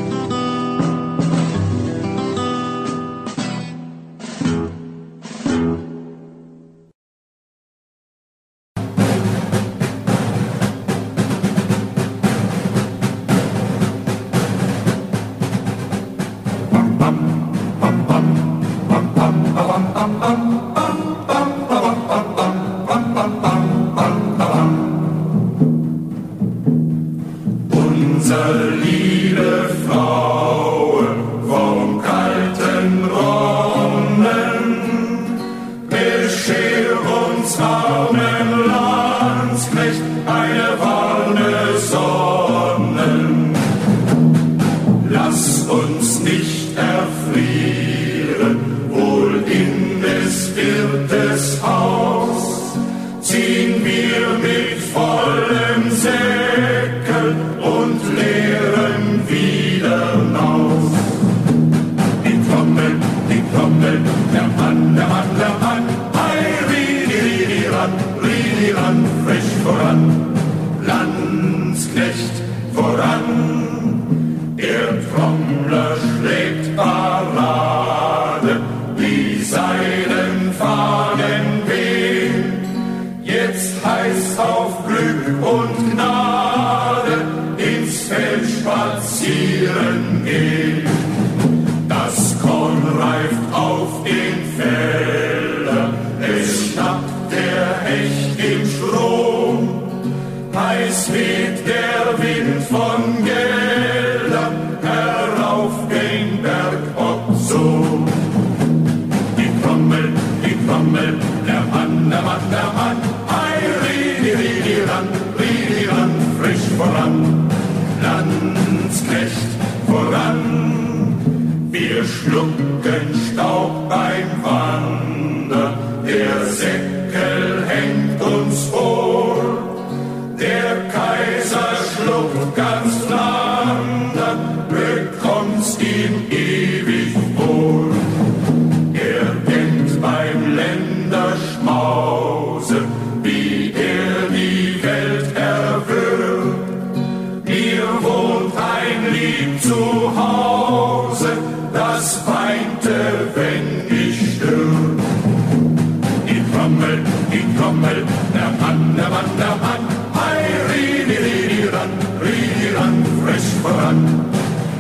Hammel, 157.82 158.06
der 158.34 158.52
Mann, 158.62 158.96
der 158.96 159.10
Mann, 159.10 159.26
der 159.40 159.56
Mann. 159.64 159.84
Hei, 160.14 160.42
ridi, 160.72 161.18
ridi, 161.18 161.68
ran, 161.68 161.90
ridi, 162.22 162.76
ran, 162.76 163.06
frisch 163.24 163.50
voran. 163.64 164.26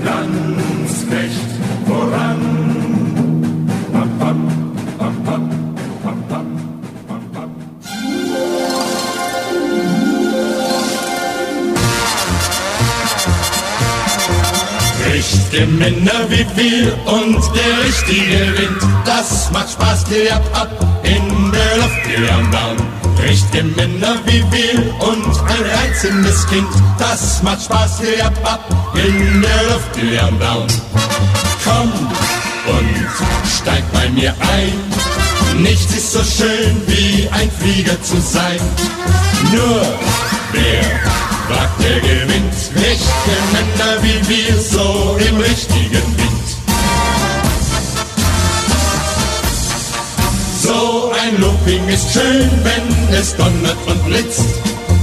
Landsknecht, 0.05 1.51
voran. 1.87 2.41
Pam, 4.19 4.51
Männer 15.77 16.29
wie 16.29 16.45
viel 16.55 16.93
und 17.05 17.39
der 17.55 17.85
richtige 17.85 18.57
Wind, 18.57 18.81
das 19.05 19.51
macht 19.51 19.71
Spaß, 19.71 20.05
dir 20.05 20.35
ab, 20.35 20.43
ab 20.53 20.87
in 21.03 21.30
der 22.11 22.19
Luft, 22.19 22.27
geh 22.27 22.29
am 22.29 22.51
Baum. 22.51 22.77
Richtige 23.23 23.63
Männer 23.63 24.15
wie 24.25 24.43
wir 24.51 24.79
und 24.99 25.25
ein 25.25 25.63
reizendes 25.75 26.47
Kind, 26.47 26.67
das 26.97 27.43
macht 27.43 27.63
Spaß, 27.63 27.99
geh 28.01 28.21
ab, 28.21 28.69
in 28.95 29.41
der 29.41 29.63
Luft, 29.63 29.93
geh 29.93 30.19
am 30.19 30.37
Baum. 30.39 30.67
Komm 31.63 31.91
und 32.67 33.07
steig 33.47 33.83
bei 33.93 34.09
mir 34.09 34.33
ein, 34.39 35.61
nichts 35.61 35.95
ist 35.95 36.13
so 36.13 36.23
schön 36.23 36.81
wie 36.87 37.29
ein 37.31 37.51
Flieger 37.59 38.01
zu 38.01 38.19
sein. 38.19 38.59
Nur 39.51 39.81
wer 40.53 41.21
Wagt 41.49 41.83
der 41.83 41.99
gewinnt, 41.99 42.53
rechte 42.75 43.35
Männer 43.51 44.01
wie 44.01 44.29
wir, 44.29 44.57
so 44.57 45.17
im 45.27 45.37
richtigen 45.37 46.17
Wind. 46.17 46.40
Ein 51.31 51.41
Looping 51.41 51.87
ist 51.87 52.11
schön, 52.11 52.49
wenn 52.63 53.13
es 53.13 53.35
donnert 53.35 53.77
und 53.87 54.05
blitzt. 54.05 54.45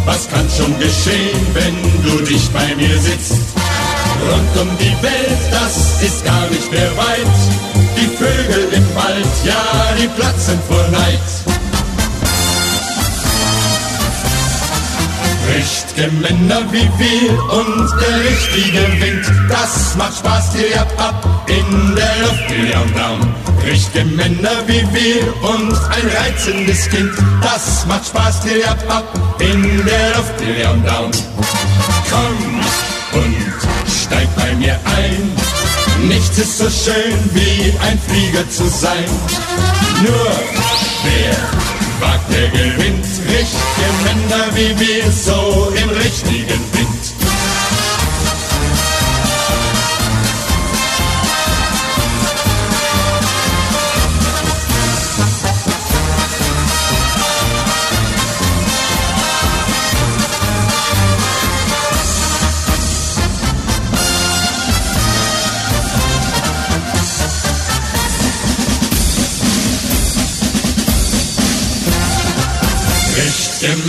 Was 0.05 0.29
kann 0.29 0.47
schon 0.51 0.79
geschehen, 0.79 1.47
wenn 1.55 2.03
du 2.03 2.23
dich 2.25 2.49
bei 2.51 2.75
mir 2.77 2.99
sitzt? 2.99 3.35
Rund 4.21 4.69
um 4.69 4.79
die 4.79 5.03
Welt, 5.03 5.39
das 5.51 6.03
ist 6.03 6.25
gar 6.25 6.49
nicht 6.51 6.71
mehr 6.71 6.91
weit. 6.97 7.37
Die 7.97 8.07
Vögel 8.17 8.69
im 8.73 8.95
Wald, 8.95 9.27
ja, 9.45 9.95
die 10.01 10.09
platzen 10.09 10.59
vor 10.69 10.87
Neid. 10.89 11.48
Richtige 15.57 16.11
Männer 16.13 16.63
wie 16.71 16.89
wir 16.99 17.43
und 17.53 17.91
der 18.01 18.31
richtige 18.31 19.01
Wind, 19.01 19.25
das 19.49 19.97
macht 19.97 20.19
Spaß, 20.19 20.55
ihr 20.57 20.79
habt 20.79 20.99
ab 21.01 21.45
in 21.47 21.95
der 21.97 22.17
Luft, 22.23 22.51
ihr 22.51 22.73
down, 22.73 22.95
down. 22.95 23.35
Richtige 23.65 24.05
Männer 24.05 24.51
wie 24.67 24.87
wir 24.93 25.23
und 25.43 25.73
ein 25.73 26.09
reizendes 26.17 26.89
Kind, 26.91 27.11
das 27.43 27.87
macht 27.87 28.07
Spaß, 28.07 28.45
ihr 28.47 28.69
habt 28.69 28.89
ab 28.91 29.05
in 29.39 29.63
der 29.85 30.09
Luft, 30.17 30.35
ihr 30.47 30.65
down, 30.65 30.85
down. 30.85 31.11
Komm 32.11 33.21
und 33.21 33.37
steig 33.91 34.29
bei 34.37 34.55
mir 34.57 34.79
ein, 34.97 36.09
nichts 36.09 36.39
ist 36.39 36.59
so 36.59 36.69
schön 36.71 37.19
wie 37.33 37.73
ein 37.89 37.99
Flieger 38.07 38.49
zu 38.51 38.69
sein, 38.69 39.05
nur 40.03 40.31
wer 41.05 41.88
fragt, 41.99 42.33
der 42.33 42.49
gewinnt. 42.49 43.07
Richtige 43.27 43.91
Männer 44.05 44.47
wie 44.55 44.79
wir, 44.81 45.11
so 45.13 45.73
im 45.83 45.91
richtigen 45.91 46.61
Wind. 46.73 46.98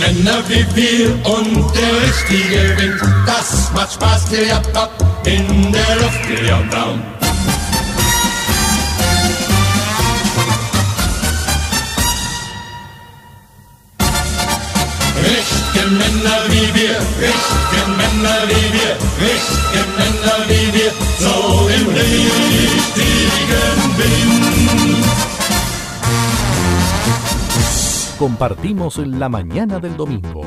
Männer 0.00 0.42
wie 0.48 0.64
wir 0.74 1.10
und 1.26 1.74
der 1.74 1.92
richtige 2.08 2.74
Wind. 2.78 3.00
Das 3.26 3.70
macht 3.74 3.92
Spaß, 3.92 4.30
Kiriabab, 4.30 4.90
in 5.26 5.70
der 5.72 5.96
Luft, 5.96 6.22
Kiriabab. 6.26 6.98
Richtige 15.22 15.86
Männer 15.90 16.40
wie 16.48 16.68
wir, 16.80 16.96
richtige 17.20 17.84
Männer 17.98 18.38
wie 18.48 18.68
wir, 18.72 18.96
richtige 19.20 19.82
Männer 19.98 20.38
wie 20.48 20.66
wir, 20.78 20.92
so 21.18 21.68
im 21.68 21.86
richtigen 21.94 23.18
Wind. 23.98 25.09
compartimos 28.20 28.98
en 28.98 29.18
la 29.18 29.30
mañana 29.30 29.78
del 29.78 29.96
domingo. 29.96 30.42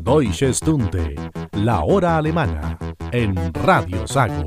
Deutsche 0.00 0.54
Stunde, 0.54 1.16
la 1.54 1.80
hora 1.80 2.16
alemana, 2.16 2.78
en 3.10 3.34
Radio 3.52 4.06
Sago. 4.06 4.46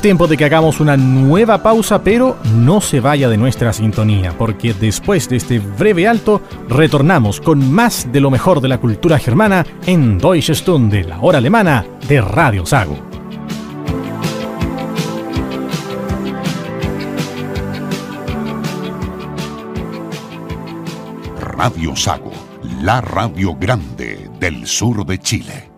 Es 0.00 0.02
tiempo 0.02 0.26
de 0.26 0.38
que 0.38 0.46
hagamos 0.46 0.80
una 0.80 0.96
nueva 0.96 1.62
pausa, 1.62 2.02
pero 2.02 2.38
no 2.54 2.80
se 2.80 3.00
vaya 3.00 3.28
de 3.28 3.36
nuestra 3.36 3.70
sintonía, 3.70 4.32
porque 4.38 4.72
después 4.72 5.28
de 5.28 5.36
este 5.36 5.58
breve 5.58 6.08
alto, 6.08 6.40
retornamos 6.70 7.38
con 7.38 7.70
más 7.70 8.10
de 8.10 8.20
lo 8.20 8.30
mejor 8.30 8.62
de 8.62 8.68
la 8.68 8.78
cultura 8.78 9.18
germana 9.18 9.66
en 9.84 10.16
Deutsche 10.16 10.54
Stunde, 10.54 11.04
la 11.04 11.20
hora 11.20 11.36
alemana 11.36 11.84
de 12.08 12.18
Radio 12.22 12.64
Sago. 12.64 12.96
Radio 21.42 21.94
Sago, 21.94 22.32
la 22.80 23.02
radio 23.02 23.54
grande 23.54 24.30
del 24.40 24.66
sur 24.66 25.04
de 25.04 25.18
Chile. 25.18 25.69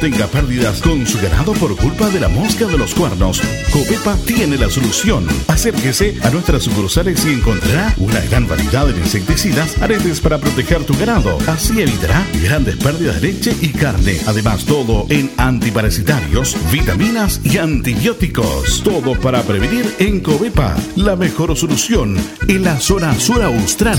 Tenga 0.00 0.26
pérdidas 0.26 0.80
con 0.80 1.06
su 1.06 1.20
ganado 1.20 1.52
por 1.54 1.76
culpa 1.76 2.08
de 2.10 2.20
la 2.20 2.28
mosca 2.28 2.66
de 2.66 2.78
los 2.78 2.94
cuernos. 2.94 3.40
Copepa 3.72 4.16
tiene 4.26 4.56
la 4.56 4.68
solución. 4.70 5.26
Acérquese 5.48 6.16
a 6.22 6.30
nuestras 6.30 6.62
sucursales 6.62 7.24
y 7.24 7.30
encontrará 7.30 7.94
una 7.98 8.20
gran 8.20 8.46
variedad 8.46 8.86
de 8.86 8.98
insecticidas, 8.98 9.80
aretes 9.82 10.20
para 10.20 10.38
proteger 10.38 10.84
tu 10.84 10.96
ganado. 10.96 11.38
Así 11.46 11.80
evitará 11.80 12.24
grandes 12.42 12.76
pérdidas 12.76 13.20
de 13.20 13.32
leche 13.32 13.56
y 13.60 13.68
carne. 13.68 14.18
Además, 14.26 14.64
todo 14.64 15.06
en 15.08 15.30
antiparasitarios, 15.36 16.56
vitaminas 16.70 17.40
y 17.44 17.58
antibióticos. 17.58 18.82
Todo 18.82 19.14
para 19.20 19.42
prevenir 19.42 19.94
en 19.98 20.20
Covepa. 20.20 20.76
La 20.96 21.16
mejor 21.16 21.56
solución 21.56 22.16
en 22.46 22.64
la 22.64 22.78
zona 22.78 23.18
sur 23.18 23.42
austral. 23.42 23.98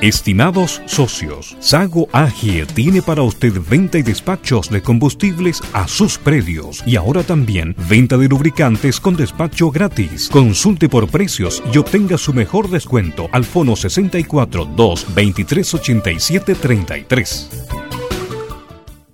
Estimados 0.00 0.80
socios, 0.86 1.56
Sago 1.58 2.08
AG 2.12 2.68
tiene 2.72 3.02
para 3.02 3.22
usted 3.22 3.52
venta 3.68 3.98
y 3.98 4.02
despachos 4.02 4.70
de 4.70 4.80
combustibles 4.80 5.60
a 5.72 5.88
sus 5.88 6.18
predios 6.18 6.84
y 6.86 6.94
ahora 6.94 7.24
también 7.24 7.74
venta 7.88 8.16
de 8.16 8.28
lubricantes 8.28 9.00
con 9.00 9.16
despacho 9.16 9.72
gratis. 9.72 10.28
Consulte 10.28 10.88
por 10.88 11.08
precios 11.08 11.60
y 11.74 11.78
obtenga 11.78 12.16
su 12.16 12.32
mejor 12.32 12.70
descuento 12.70 13.28
al 13.32 13.44
fono 13.44 13.74
64 13.74 14.66
2 14.66 15.14
23 15.16 15.74
87 15.74 16.54
33. 16.54 17.50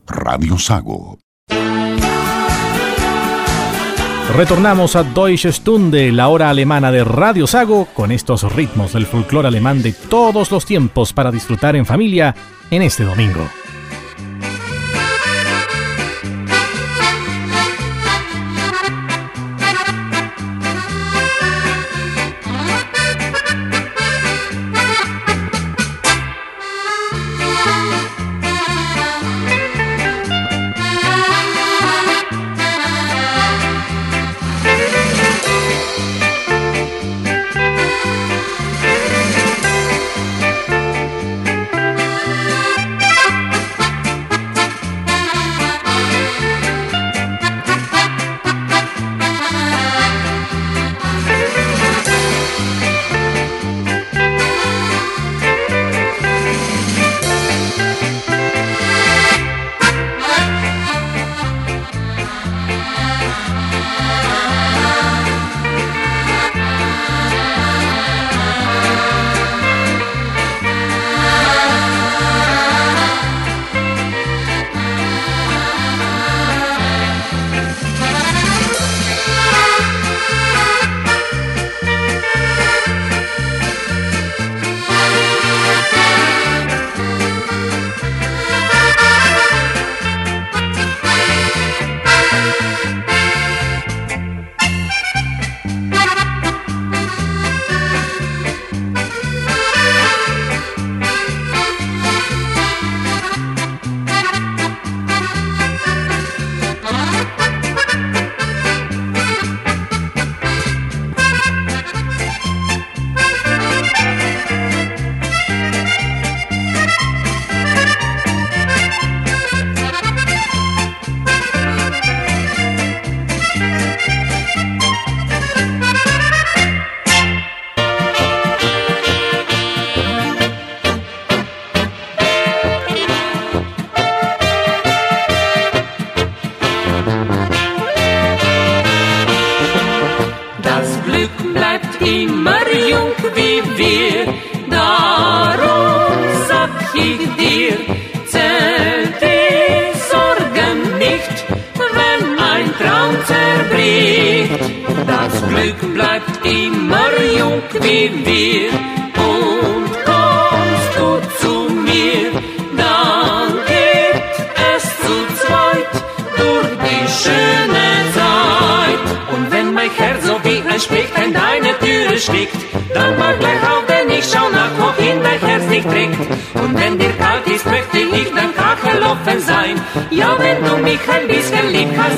Radio 0.06 0.58
Sago 0.58 1.23
Retornamos 4.32 4.96
a 4.96 5.04
Deutsche 5.04 5.52
Stunde, 5.52 6.10
la 6.10 6.28
hora 6.28 6.50
alemana 6.50 6.90
de 6.90 7.04
Radio 7.04 7.46
Sago, 7.46 7.86
con 7.94 8.10
estos 8.10 8.52
ritmos 8.52 8.94
del 8.94 9.06
folclore 9.06 9.46
alemán 9.46 9.80
de 9.80 9.92
todos 9.92 10.50
los 10.50 10.64
tiempos 10.66 11.12
para 11.12 11.30
disfrutar 11.30 11.76
en 11.76 11.86
familia 11.86 12.34
en 12.70 12.82
este 12.82 13.04
domingo. 13.04 13.48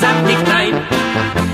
sagt. 0.07 1.46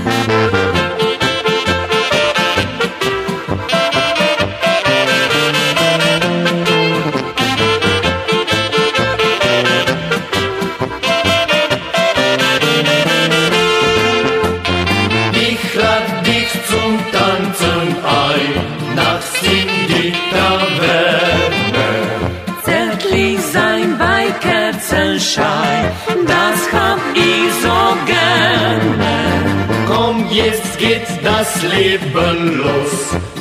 Leben 31.83 32.59
los, 32.59 33.32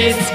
Leben 0.00 0.14
es. 0.14 0.30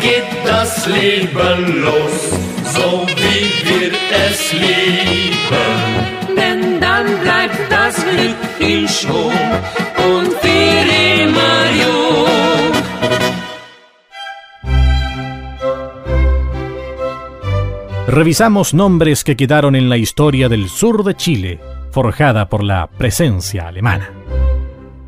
Revisamos 18.07 18.74
nombres 18.74 19.24
que 19.24 19.36
quedaron 19.36 19.76
en 19.76 19.89
la 19.89 19.97
historia 19.97 20.47
del 20.47 20.70
sur 20.70 21.03
de 21.03 21.16
Chile, 21.16 21.59
forjada 21.91 22.47
por 22.47 22.63
la 22.63 22.88
presencia 22.88 23.68
alemana. 23.68 24.09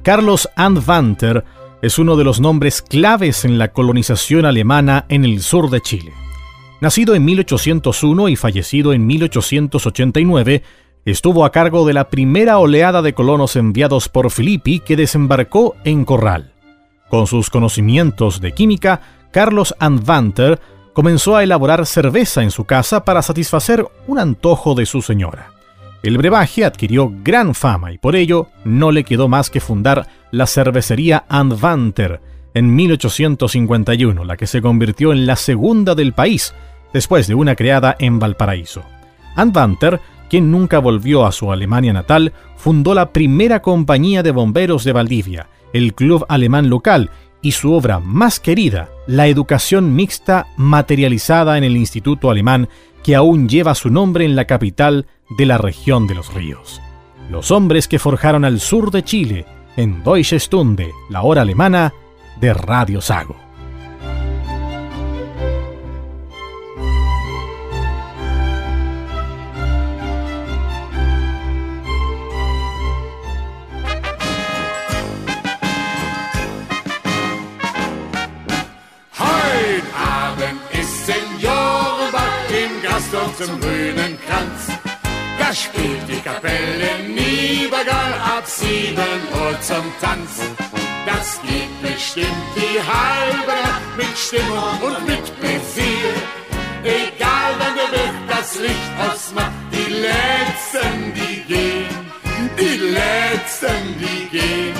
Carlos 0.03 0.49
Antwanter 0.55 1.45
es 1.81 1.99
uno 1.99 2.15
de 2.15 2.23
los 2.23 2.39
nombres 2.39 2.81
claves 2.81 3.45
en 3.45 3.57
la 3.57 3.71
colonización 3.71 4.45
alemana 4.45 5.05
en 5.09 5.25
el 5.25 5.41
sur 5.41 5.69
de 5.69 5.81
Chile. 5.81 6.13
Nacido 6.81 7.15
en 7.15 7.25
1801 7.25 8.29
y 8.29 8.35
fallecido 8.35 8.93
en 8.93 9.05
1889, 9.07 10.63
estuvo 11.05 11.45
a 11.45 11.51
cargo 11.51 11.85
de 11.85 11.93
la 11.93 12.09
primera 12.09 12.59
oleada 12.59 13.01
de 13.01 13.13
colonos 13.13 13.55
enviados 13.55 14.09
por 14.09 14.29
Filippi 14.31 14.79
que 14.79 14.95
desembarcó 14.95 15.75
en 15.83 16.05
Corral. 16.05 16.53
Con 17.09 17.25
sus 17.25 17.49
conocimientos 17.49 18.41
de 18.41 18.51
química, 18.53 19.01
Carlos 19.31 19.75
Antwanter 19.79 20.59
comenzó 20.93 21.35
a 21.35 21.43
elaborar 21.43 21.85
cerveza 21.85 22.43
en 22.43 22.51
su 22.51 22.65
casa 22.65 23.05
para 23.05 23.21
satisfacer 23.21 23.87
un 24.07 24.19
antojo 24.19 24.75
de 24.75 24.85
su 24.85 25.01
señora. 25.01 25.56
El 26.03 26.17
brebaje 26.17 26.63
adquirió 26.63 27.11
gran 27.23 27.55
fama 27.55 27.91
y 27.91 27.97
por 27.97 28.15
ello 28.15 28.47
no 28.63 28.91
le 28.91 29.03
quedó 29.03 29.27
más 29.27 29.49
que 29.49 29.59
fundar 29.59 30.07
la 30.31 30.47
cervecería 30.47 31.25
Antwanter 31.27 32.21
en 32.53 32.75
1851, 32.75 34.23
la 34.23 34.37
que 34.37 34.47
se 34.47 34.61
convirtió 34.61 35.11
en 35.11 35.25
la 35.25 35.35
segunda 35.35 35.95
del 35.95 36.13
país, 36.13 36.53
después 36.93 37.27
de 37.27 37.35
una 37.35 37.55
creada 37.55 37.95
en 37.99 38.19
Valparaíso. 38.19 38.83
Antwanter, 39.35 39.99
quien 40.29 40.51
nunca 40.51 40.79
volvió 40.79 41.25
a 41.25 41.31
su 41.31 41.51
Alemania 41.51 41.93
natal, 41.93 42.33
fundó 42.55 42.93
la 42.93 43.11
primera 43.11 43.61
compañía 43.61 44.23
de 44.23 44.31
bomberos 44.31 44.83
de 44.83 44.93
Valdivia, 44.93 45.47
el 45.73 45.93
club 45.93 46.25
alemán 46.29 46.69
local, 46.69 47.11
y 47.41 47.51
su 47.51 47.71
obra 47.71 47.99
más 47.99 48.39
querida, 48.39 48.89
la 49.05 49.27
educación 49.27 49.95
mixta 49.95 50.47
materializada 50.57 51.57
en 51.57 51.63
el 51.63 51.77
Instituto 51.77 52.31
Alemán, 52.31 52.67
que 53.07 53.15
aún 53.15 53.47
lleva 53.47 53.73
su 53.73 53.89
nombre 53.89 54.25
en 54.25 54.35
la 54.35 54.47
capital 54.47 55.05
de 55.37 55.45
la 55.45 55.57
región 55.57 56.07
de 56.07 56.15
los 56.15 56.33
ríos. 56.33 56.81
Los 57.29 57.51
hombres 57.51 57.87
que 57.87 57.99
forjaron 57.99 58.43
al 58.43 58.59
sur 58.59 58.91
de 58.91 59.01
Chile, 59.01 59.45
en 59.77 60.03
Deutsche 60.03 60.37
Stunde, 60.41 60.91
la 61.09 61.21
hora 61.21 61.43
alemana 61.43 61.93
de 62.41 62.53
Radio 62.53 62.99
Sago. 62.99 63.46
Zum 83.37 83.59
grünen 83.59 84.17
Kranz. 84.25 84.79
Da 85.37 85.53
spielt 85.53 86.07
die 86.09 86.19
Kapelle 86.21 87.03
Niebergall 87.07 88.13
ab 88.13 88.43
7 88.45 88.95
Uhr 88.95 89.61
zum 89.61 89.85
Tanz. 90.01 90.41
Das 91.05 91.39
geht 91.43 91.81
bestimmt 91.81 92.47
die 92.55 92.79
halbe 92.79 93.55
Nacht 93.63 93.97
mit 93.97 94.17
Stimmung 94.17 94.81
und 94.81 95.07
mit 95.07 95.39
Pläsier. 95.39 96.13
Egal 96.83 97.51
wann 97.59 97.75
der 97.75 97.91
Wirt 97.91 98.15
das 98.27 98.59
Licht 98.59 98.91
ausmacht, 99.05 99.51
die 99.71 99.91
Letzten, 99.93 101.13
die 101.13 101.43
gehen. 101.53 101.95
Die 102.59 102.77
Letzten, 102.77 103.99
die 103.99 104.37
gehen. 104.37 104.75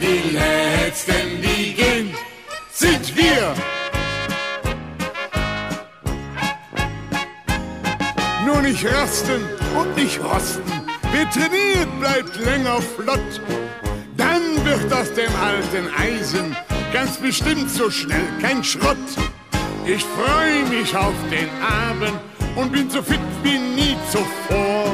Die 0.00 0.30
Letzten, 0.30 1.42
die 1.42 1.74
gehen. 1.74 2.14
Sind 2.72 3.16
wir. 3.16 3.54
Nur 8.44 8.60
nicht 8.60 8.84
rasten 8.86 9.42
und 9.78 9.96
nicht 9.96 10.22
rosten. 10.22 10.62
Wer 11.12 11.30
trainiert, 11.30 12.00
bleibt 12.00 12.36
länger 12.36 12.80
flott. 12.82 13.40
Dann 14.16 14.42
wird 14.64 14.92
aus 14.92 15.12
dem 15.14 15.32
alten 15.36 15.88
Eisen 15.96 16.56
ganz 16.92 17.16
bestimmt 17.16 17.70
so 17.70 17.90
schnell 17.90 18.26
kein 18.40 18.62
Schrott. 18.62 18.96
Ich 19.86 20.04
freue 20.04 20.64
mich 20.68 20.94
auf 20.96 21.14
den 21.30 21.48
Abend 21.62 22.18
und 22.56 22.72
bin 22.72 22.88
so 22.90 23.02
fit 23.02 23.20
wie 23.42 23.58
nie 23.58 23.96
zuvor. 24.10 24.92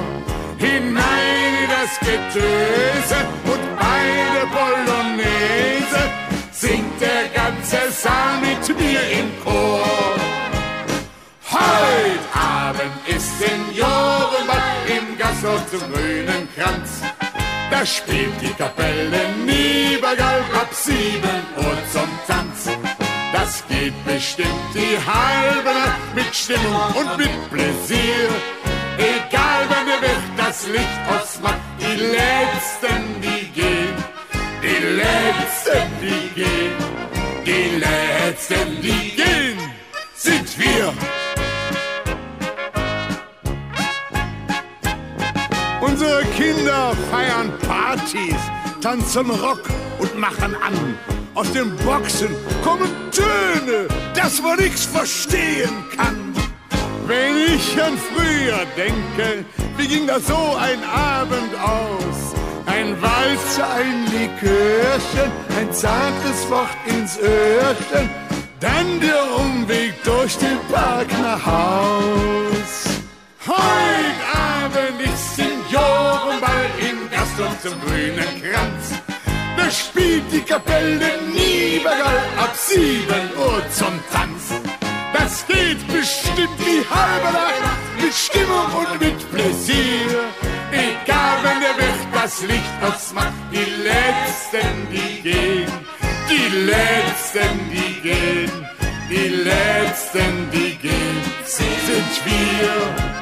Hinein 0.58 1.52
in 1.62 1.70
das 1.70 1.98
Getöse 2.00 3.18
und 3.44 3.78
bei 3.78 4.02
der 4.34 4.46
Polonaise 4.56 6.10
singt 6.52 7.00
der 7.00 7.28
ganze 7.34 7.90
Saal 7.90 8.40
mit 8.40 8.78
mir 8.78 9.00
im 9.18 9.44
Chor. 9.44 9.99
Abend 12.70 12.92
ist 13.08 13.28
Seniorenbad 13.40 14.62
im 14.86 15.18
Gasthof 15.18 15.60
zum 15.70 15.80
grünen 15.92 16.48
Kranz. 16.54 17.02
Da 17.68 17.84
spielt 17.84 18.40
die 18.40 18.52
Kapelle 18.52 19.22
Niebergall 19.44 20.44
ab 20.54 20.68
7 20.70 20.94
Uhr 21.56 21.78
zum 21.92 22.08
Tanz. 22.28 22.68
Das 23.32 23.64
geht 23.68 23.96
bestimmt 24.04 24.70
die 24.72 24.96
halbe 25.14 25.70
Nacht 25.80 26.14
mit 26.14 26.32
Stimmung 26.32 26.94
und 26.94 27.18
mit 27.18 27.50
Pläsier. 27.50 28.30
Egal 28.98 29.62
wann 29.68 29.86
der 29.86 30.00
Wirt 30.02 30.30
das 30.36 30.68
Licht 30.68 31.00
ausmacht, 31.08 31.58
die 31.80 31.96
Letzten, 31.96 33.20
die 33.20 33.48
gehen. 33.50 33.96
Die 34.62 34.82
Letzten, 35.02 35.88
die 36.00 36.40
gehen. 36.40 36.76
Die 37.44 37.78
Letzten, 37.84 38.80
die 38.80 39.16
gehen, 39.16 39.58
sind 40.14 40.56
wir. 40.56 41.19
Unsere 45.90 46.22
Kinder 46.36 46.92
feiern 47.10 47.52
Partys, 47.66 48.40
tanzen 48.80 49.28
Rock 49.28 49.62
und 49.98 50.16
machen 50.16 50.54
an. 50.54 50.96
Aus 51.34 51.50
den 51.52 51.74
Boxen 51.78 52.28
kommen 52.62 52.90
Töne, 53.10 53.88
dass 54.14 54.40
man 54.40 54.58
nichts 54.58 54.84
verstehen 54.84 55.84
kann. 55.96 56.32
Wenn 57.06 57.36
ich 57.36 57.82
an 57.82 57.98
früher 57.98 58.64
denke, 58.76 59.44
wie 59.76 59.88
ging 59.88 60.06
das 60.06 60.26
so 60.28 60.56
ein 60.58 60.82
Abend 60.84 61.52
aus? 61.60 62.34
Ein 62.66 62.94
Walzer, 63.02 63.68
ein 63.74 64.04
Likörchen, 64.12 65.30
ein 65.58 65.72
zartes 65.72 66.48
Wort 66.50 66.68
ins 66.86 67.18
Öhrchen, 67.18 68.08
dann 68.60 69.00
der 69.00 69.24
Umweg 69.40 69.94
durch 70.04 70.38
den 70.38 70.58
Park 70.72 71.08
nach 71.20 71.44
Haus. 71.44 72.84
Heut 73.48 74.49
und 77.40 77.60
zum 77.62 77.80
grünen 77.80 78.42
Kranz. 78.42 79.00
Da 79.56 79.70
spielt 79.70 80.30
die 80.32 80.42
Kapelle 80.42 81.18
Niebergall 81.32 82.22
ab 82.38 82.54
7 82.54 83.04
Uhr 83.36 83.62
zum 83.70 83.94
Tanz. 84.12 84.60
Das 85.12 85.46
geht 85.46 85.86
bestimmt 85.88 86.58
die 86.58 86.82
halbe 86.88 87.32
Nacht 87.32 88.02
mit 88.02 88.14
Stimmung 88.14 88.68
und 88.80 89.00
mit 89.00 89.18
Pläsier. 89.32 90.30
Egal, 90.72 91.36
wenn 91.42 91.60
der 91.60 91.76
Wirt 91.76 92.06
das 92.14 92.42
Licht 92.42 92.76
ausmacht, 92.82 93.32
die 93.52 93.68
Letzten, 93.88 94.88
die 94.92 95.22
gehen, 95.22 95.72
die 96.30 96.56
Letzten, 96.66 97.70
die 97.70 98.00
gehen, 98.00 98.66
die 99.10 99.28
Letzten, 99.28 100.50
die 100.52 100.76
gehen, 100.76 101.22
sind 101.44 102.24
wir. 102.24 103.19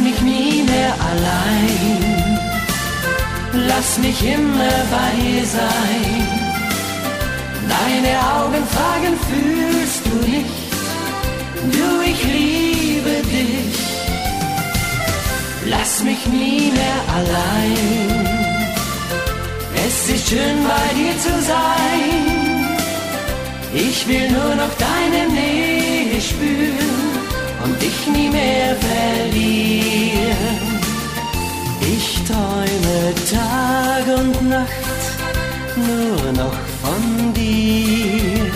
Mich 0.00 0.20
nie 0.20 0.62
mehr 0.62 0.94
allein, 1.10 2.38
lass 3.68 3.98
mich 3.98 4.24
immer 4.24 4.74
bei 4.96 5.10
dir 5.20 5.44
sein. 5.44 6.40
Deine 7.74 8.12
Augen 8.36 8.62
fragen, 8.74 9.14
fühlst 9.28 10.02
du 10.06 10.14
nicht? 10.30 10.60
Du, 11.76 11.88
ich 12.12 12.22
liebe 12.24 13.14
dich. 13.36 13.78
Lass 15.66 16.02
mich 16.02 16.26
nie 16.26 16.72
mehr 16.72 17.00
allein. 17.18 18.40
Es 19.86 20.08
ist 20.14 20.28
schön 20.28 20.58
bei 20.64 20.94
dir 20.98 21.14
zu 21.26 21.34
sein. 21.42 22.40
Ich 23.72 24.06
will 24.08 24.30
nur 24.30 24.54
noch 24.56 24.74
deine 24.78 25.28
Nähe 25.32 26.20
spüren 26.20 26.99
nie 28.12 28.30
mehr 28.30 28.76
verlieren. 28.76 30.58
Ich 31.80 32.22
träume 32.28 33.14
Tag 33.30 34.04
und 34.18 34.48
Nacht 34.48 34.90
nur 35.76 36.32
noch 36.32 36.58
von 36.82 37.32
dir. 37.34 38.50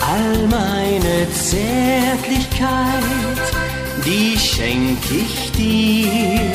All 0.00 0.46
meine 0.48 1.28
Zärtlichkeit, 1.32 3.44
die 4.04 4.38
schenk 4.38 4.98
ich 5.10 5.50
dir. 5.52 6.52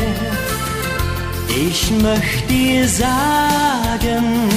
Ich 1.67 1.91
möchte 1.91 2.47
dir 2.47 2.87
sagen, 2.87 4.49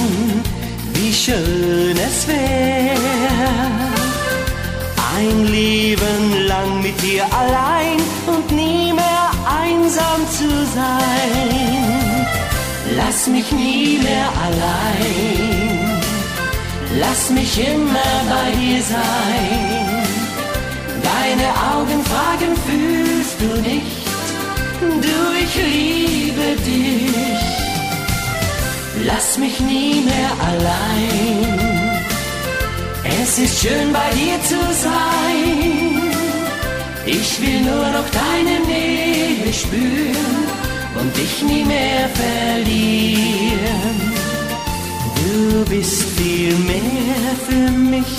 wie 0.93 1.13
schön 1.13 1.97
es 1.97 2.27
wäre 2.27 3.92
ein 5.15 5.45
Leben 5.45 6.47
lang 6.47 6.81
mit 6.81 7.01
dir 7.01 7.23
allein 7.25 7.97
und 8.27 8.51
nie 8.51 8.93
mehr 8.93 9.29
einsam 9.61 10.21
zu 10.37 10.49
sein. 10.75 12.27
Lass 12.95 13.27
mich 13.27 13.51
nie 13.51 13.99
mehr 13.99 14.29
allein, 14.45 16.01
lass 16.99 17.29
mich 17.29 17.59
immer 17.59 18.13
bei 18.33 18.51
dir 18.59 18.81
sein. 18.81 20.03
Deine 21.09 21.49
Augen 21.73 21.99
fragen, 22.11 22.51
fühlst 22.67 23.37
du 23.41 23.61
nicht? 23.69 24.03
Du, 25.05 25.17
ich 25.43 25.55
liebe 25.55 26.47
dich. 26.65 27.43
Lass 29.05 29.37
mich 29.37 29.59
nie 29.59 30.01
mehr 30.01 30.31
allein. 30.49 31.52
Es 33.25 33.39
ist 33.39 33.61
schön 33.61 33.93
bei 33.93 34.09
dir 34.19 34.37
zu 34.51 34.59
sein. 34.85 36.11
Ich 37.05 37.41
will 37.41 37.61
nur 37.61 37.87
noch 37.97 38.09
deine 38.21 38.55
Nähe 38.67 39.53
spüren 39.53 40.43
und 40.99 41.15
dich 41.15 41.41
nie 41.41 41.63
mehr 41.63 42.09
verlieren. 42.21 43.97
Du 45.21 45.63
bist 45.73 46.03
viel 46.17 46.53
mehr 46.71 47.29
für 47.47 47.71
mich 47.93 48.13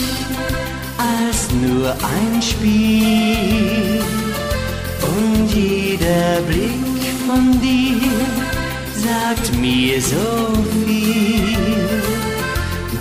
als 1.13 1.51
nur 1.63 1.91
ein 1.91 2.41
Spiel. 2.41 4.01
Und 5.17 5.55
jeder 5.55 6.41
Blick 6.49 7.05
von 7.27 7.61
dir 7.61 8.01
sagt 9.07 9.55
mir 9.61 10.01
so 10.01 10.63
viel. 10.87 11.75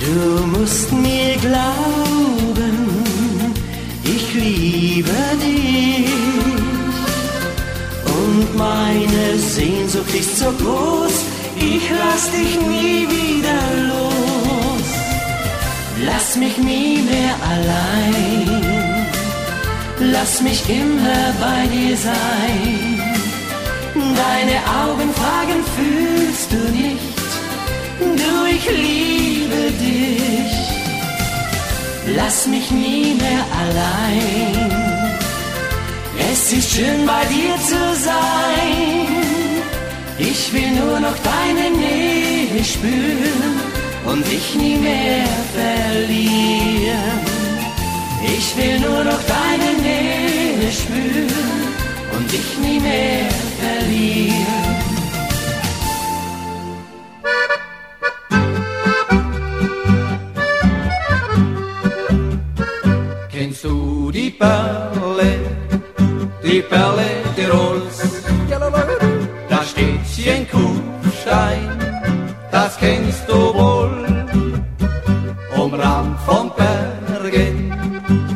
Du 0.04 0.46
musst 0.48 0.92
mir 0.92 1.38
glauben, 1.38 1.83
so 10.44 10.52
groß, 10.64 11.16
ich 11.56 11.84
lass 12.02 12.24
dich 12.32 12.54
nie 12.60 13.08
wieder 13.18 13.62
los. 13.92 14.88
Lass 16.08 16.36
mich 16.36 16.58
nie 16.58 16.98
mehr 17.12 17.36
allein, 17.54 19.06
lass 20.00 20.42
mich 20.42 20.62
immer 20.70 21.24
bei 21.46 21.62
dir 21.76 21.96
sein. 21.98 23.00
Deine 24.24 24.58
Augen 24.82 25.10
fragen, 25.20 25.60
fühlst 25.76 26.52
du 26.54 26.62
nicht? 26.82 27.18
Du, 28.22 28.34
ich 28.56 28.66
liebe 28.88 29.62
dich. 29.88 30.54
Lass 32.18 32.48
mich 32.48 32.70
nie 32.72 33.16
mehr 33.24 33.46
allein. 33.62 34.72
Es 36.32 36.52
ist 36.52 36.72
schön 36.72 37.06
bei 37.06 37.24
dir 37.34 37.56
zu 37.70 37.82
sein. 38.10 39.33
Ich 40.18 40.54
will 40.54 40.72
nur 40.72 41.00
noch 41.00 41.18
deine 41.24 41.76
Nähe 41.76 42.64
spüren 42.64 43.60
und 44.06 44.26
dich 44.32 44.56
nie 44.56 44.78
mehr 44.78 45.26
verlieren. 45.54 47.20
Ich 48.24 48.56
will 48.56 48.80
nur 48.80 49.04
noch 49.04 49.20
deine 49.24 49.82
Nähe 49.82 50.72
spüren 50.72 51.74
und 52.16 52.32
dich 52.32 52.58
nie 52.60 52.80
mehr 52.80 53.30
verlieren. 53.60 54.44
Kennst 63.32 63.64
du 63.64 64.12
die 64.12 64.30
Perle, 64.30 65.40
die 66.44 66.62
Perle 66.62 67.06
Tirols? 67.36 67.83
Kufstein, 71.24 71.80
das 72.52 72.78
kennst 72.78 73.28
du 73.30 73.54
wohl. 73.54 74.04
Rand 75.74 76.20
von 76.20 76.52
Bergen, 76.56 77.74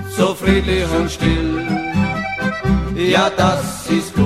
so 0.10 0.34
friedlich 0.34 0.86
und 0.98 1.12
still. 1.12 1.68
Ja, 2.96 3.30
das 3.30 3.88
ist 3.90 4.17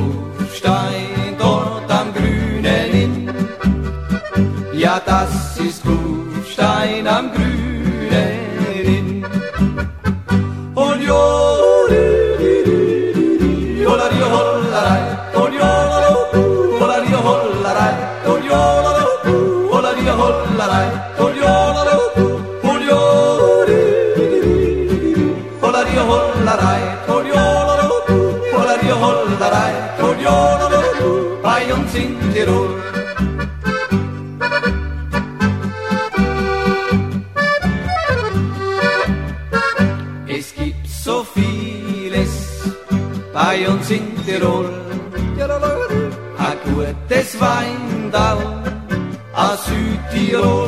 the 50.32 50.61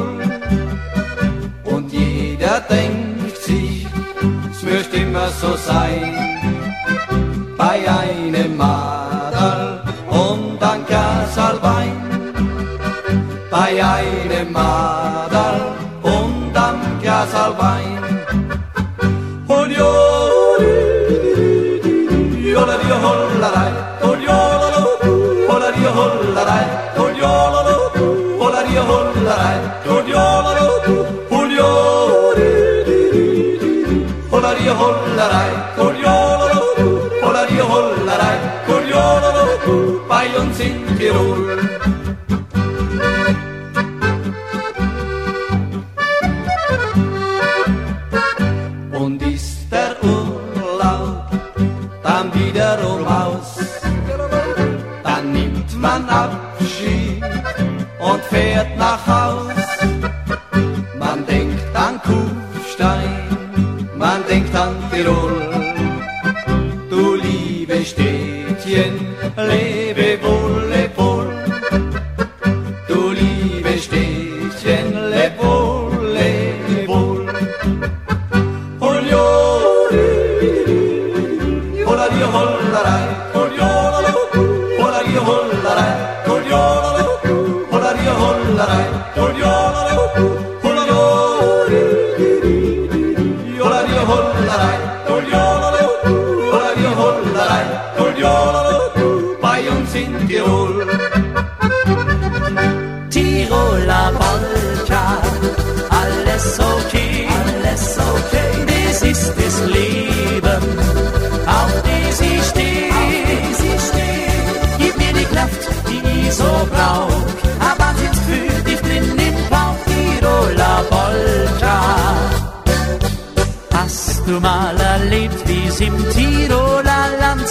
Olario 34.63 34.79
hollarai, 34.79 35.51
coriolo 35.75 36.61
cu, 36.77 37.27
olario 37.27 37.65
hollarai, 37.65 38.39
coriolo 38.65 39.45
cu, 39.65 39.75
paion 40.07 40.53
sin 40.53 40.75
pirul. 40.97 41.92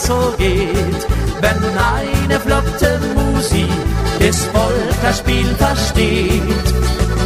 So 0.07 0.35
geht, 0.37 1.07
wenn 1.41 1.63
eine 1.95 2.41
flotte 2.41 3.01
Musik 3.15 3.71
das 4.19 4.39
Polkaspiel 4.47 5.47
versteht? 5.55 6.67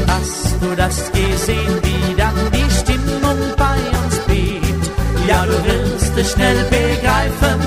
Hast 0.07 0.57
du 0.61 0.77
das 0.77 1.11
gesehen, 1.13 1.75
wie 1.83 2.15
dann 2.17 2.35
die 2.53 2.71
Stimmung 2.81 3.39
bei 3.57 3.79
uns 4.01 4.19
bebt? 4.27 4.91
Ja, 5.27 5.47
du 5.47 5.57
willst 5.65 6.13
es 6.19 6.33
schnell 6.33 6.59
begreifen, 6.65 7.61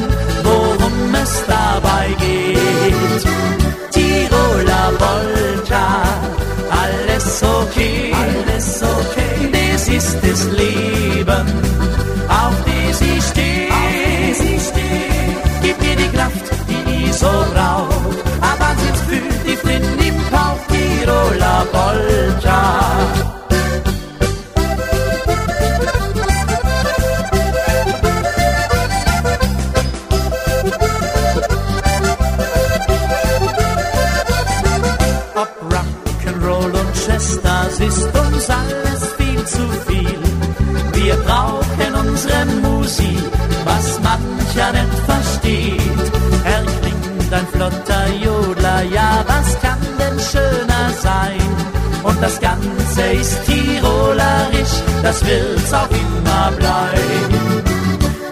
worum 0.44 1.16
es 1.24 1.44
dabei 1.48 2.08
geht. 2.20 3.24
Tiroler 3.92 4.92
Polka, 5.04 5.88
alles 6.70 7.44
okay, 7.44 8.14
alles 8.14 8.84
okay. 8.84 9.50
Das 9.52 9.88
ist 9.88 10.18
das 10.22 10.44
Leben, 10.52 11.48
Chess, 37.10 37.40
das 37.42 37.80
ist 37.80 38.06
uns 38.06 38.50
alles 38.50 39.14
viel 39.18 39.46
zu 39.46 39.64
viel. 39.88 40.20
Wir 40.94 41.16
brauchen 41.18 41.96
unsere 42.08 42.46
Musik, 42.62 43.24
was 43.66 44.00
mancher 44.02 44.72
nicht 44.72 45.00
versteht. 45.06 46.12
Er 46.44 46.64
klingt 46.82 47.34
ein 47.34 47.48
flotter 47.48 48.08
Jodler, 48.14 48.29
Und 52.04 52.22
das 52.22 52.40
Ganze 52.40 53.02
ist 53.14 53.46
tirolerisch, 53.46 54.76
das 55.04 55.26
wird's 55.26 55.74
auch 55.74 55.90
immer 55.90 56.52
bleiben. 56.58 57.64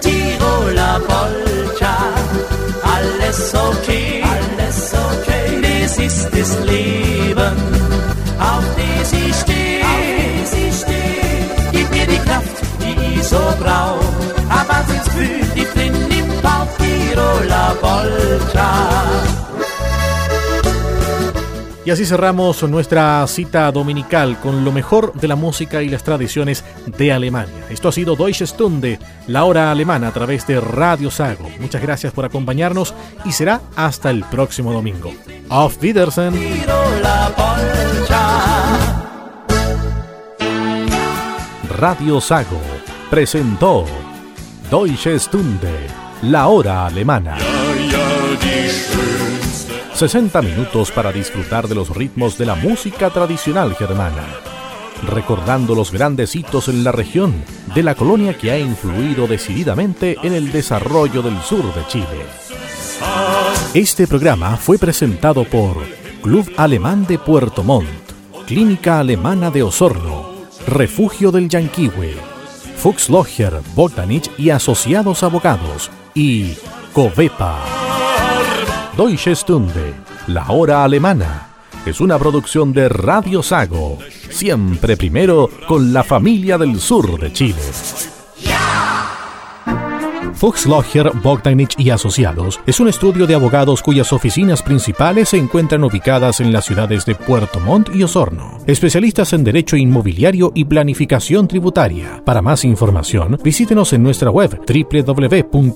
Tiroler 0.02 1.00
Polka, 1.00 1.98
alles 2.96 3.54
okay, 3.54 4.24
alles 4.24 4.94
okay. 4.94 5.62
Das 5.84 5.98
ist 6.00 6.30
das 6.32 6.60
Leben, 6.66 7.56
auf 8.40 8.66
das 8.78 9.14
ich 9.14 9.36
stehe. 9.36 9.68
Gib 11.72 11.92
mir 11.92 12.08
die 12.08 12.20
Kraft, 12.20 12.58
die 12.82 13.20
ich 13.20 13.24
so 13.28 13.38
brauch, 13.60 14.14
aber 14.50 14.84
sonst 14.88 15.10
fühlt 15.10 15.56
die 15.56 15.66
Flint 15.66 16.14
im 16.14 16.28
Bauch, 16.42 16.68
Tiroler 16.78 17.76
Polka. 17.82 19.57
Y 21.88 21.90
así 21.90 22.06
cerramos 22.06 22.62
nuestra 22.64 23.26
cita 23.28 23.72
dominical 23.72 24.38
con 24.42 24.66
lo 24.66 24.74
mejor 24.74 25.14
de 25.14 25.30
la 25.30 25.38
música 25.38 25.82
y 25.82 25.88
las 25.88 26.04
tradiciones 26.04 26.66
de 26.86 27.14
Alemania. 27.14 27.64
Esto 27.70 27.88
ha 27.88 27.94
sido 27.94 28.18
Deutsche 28.18 28.46
Stunde, 28.46 29.00
la 29.28 29.46
hora 29.46 29.72
alemana 29.72 30.10
a 30.10 30.12
través 30.12 30.46
de 30.46 30.60
Radio 30.60 31.10
Sago. 31.10 31.50
Muchas 31.62 31.82
gracias 31.82 32.12
por 32.12 32.26
acompañarnos 32.26 32.94
y 33.24 33.32
será 33.32 33.62
hasta 33.78 34.10
el 34.10 34.26
próximo 34.26 34.74
domingo. 34.74 35.14
Auf 35.48 35.82
Wiedersehen. 35.82 36.36
Radio 41.70 42.20
Sago 42.20 42.60
presentó 43.10 43.86
Deutsche 44.70 45.18
Stunde, 45.18 45.88
la 46.24 46.48
hora 46.48 46.88
alemana. 46.88 47.38
60 49.98 50.44
minutos 50.44 50.92
para 50.92 51.12
disfrutar 51.12 51.68
de 51.68 51.74
los 51.74 51.90
ritmos 51.90 52.38
de 52.38 52.46
la 52.46 52.54
música 52.54 53.10
tradicional 53.10 53.76
germana, 53.76 54.28
recordando 55.08 55.74
los 55.74 55.92
grandes 55.92 56.36
hitos 56.36 56.68
en 56.68 56.84
la 56.84 56.92
región 56.92 57.34
de 57.74 57.82
la 57.82 57.96
colonia 57.96 58.38
que 58.38 58.52
ha 58.52 58.60
influido 58.60 59.26
decididamente 59.26 60.16
en 60.22 60.34
el 60.34 60.52
desarrollo 60.52 61.24
del 61.24 61.42
sur 61.42 61.74
de 61.74 61.84
Chile. 61.88 62.28
Este 63.74 64.06
programa 64.06 64.56
fue 64.58 64.78
presentado 64.78 65.46
por 65.46 65.78
Club 66.22 66.48
Alemán 66.58 67.08
de 67.08 67.18
Puerto 67.18 67.64
Montt, 67.64 67.88
Clínica 68.46 69.00
Alemana 69.00 69.50
de 69.50 69.64
Osorno, 69.64 70.30
Refugio 70.68 71.32
del 71.32 71.50
Yanquihue, 71.50 72.14
Fuchslocher, 72.78 73.62
Bogdanich 73.74 74.30
y 74.38 74.52
Asociados 74.52 75.24
Abogados 75.24 75.90
y 76.14 76.54
Covepa. 76.94 78.07
Deutsche 78.98 79.36
Stunde, 79.36 79.94
la 80.26 80.50
hora 80.50 80.84
alemana, 80.84 81.50
es 81.86 82.02
una 82.02 82.18
producción 82.18 82.74
de 82.74 82.90
Radio 82.90 83.44
Sago, 83.44 84.00
siempre 84.32 84.98
primero 84.98 85.52
con 85.68 85.94
la 85.94 86.04
familia 86.04 86.58
del 86.58 86.80
sur 86.80 87.20
de 87.20 87.32
Chile. 87.32 87.62
Fuchslocher, 90.34 91.12
Bogdanich 91.22 91.76
y 91.78 91.92
Asociados 91.92 92.60
es 92.66 92.80
un 92.80 92.88
estudio 92.88 93.28
de 93.28 93.36
abogados 93.36 93.84
cuyas 93.84 94.12
oficinas 94.14 94.64
principales 94.64 95.30
se 95.30 95.38
encuentran 95.38 95.84
ubicadas 95.84 96.40
en 96.40 96.52
las 96.52 96.66
ciudades 96.66 97.06
de 97.06 97.14
Puerto 97.14 97.60
Montt 97.60 97.94
y 97.94 98.02
Osorno. 98.02 98.58
Especialistas 98.66 99.32
en 99.34 99.44
derecho 99.44 99.78
inmobiliario 99.78 100.52
y 100.56 100.66
planificación 100.66 101.48
tributaria. 101.48 102.24
Para 102.26 102.42
más 102.42 102.66
información, 102.66 103.38
visítenos 103.44 103.94
en 103.94 104.02
nuestra 104.02 104.32
web 104.32 104.60
www.fba.cl. 104.68 105.68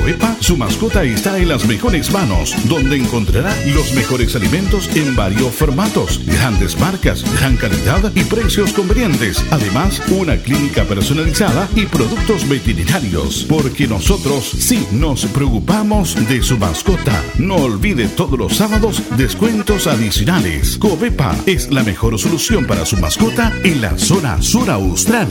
Covepa 0.00 0.36
Su 0.40 0.58
mascota 0.58 1.02
está 1.04 1.38
en 1.38 1.48
las 1.48 1.64
mejores 1.64 2.12
manos, 2.12 2.54
donde 2.68 2.96
encontrará 2.96 3.56
los 3.74 3.94
mejores 3.94 4.36
alimentos 4.36 4.88
en 4.94 5.16
varios 5.16 5.54
formatos, 5.54 6.20
grandes 6.26 6.78
marcas, 6.78 7.24
gran 7.40 7.56
calidad 7.56 8.12
y 8.14 8.22
precios 8.24 8.74
convenientes. 8.74 9.42
Además, 9.50 10.02
una 10.10 10.36
clínica 10.36 10.84
personalizada 10.84 11.66
y 11.74 11.86
productos 11.86 12.46
veterinarios, 12.46 13.46
porque 13.48 13.88
nosotros 13.88 14.44
sí 14.44 14.86
nos 14.92 15.24
preocupamos 15.26 16.14
de 16.28 16.42
su 16.42 16.58
mascota. 16.58 17.24
No 17.38 17.56
olvide 17.56 18.06
todos 18.06 18.38
los 18.38 18.56
sábados 18.56 19.02
descuentos 19.16 19.86
adicionales. 19.86 20.76
Covepa 20.76 21.34
es 21.46 21.70
la 21.72 21.82
mejor 21.82 22.18
solución 22.18 22.66
para 22.66 22.84
su 22.84 22.98
mascota 22.98 23.50
en 23.64 23.80
la 23.80 23.96
zona 23.96 24.42
sur 24.42 24.68
austral. 24.70 25.28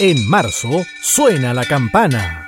En 0.00 0.28
marzo 0.28 0.84
suena 1.02 1.52
la 1.52 1.64
campana. 1.64 2.47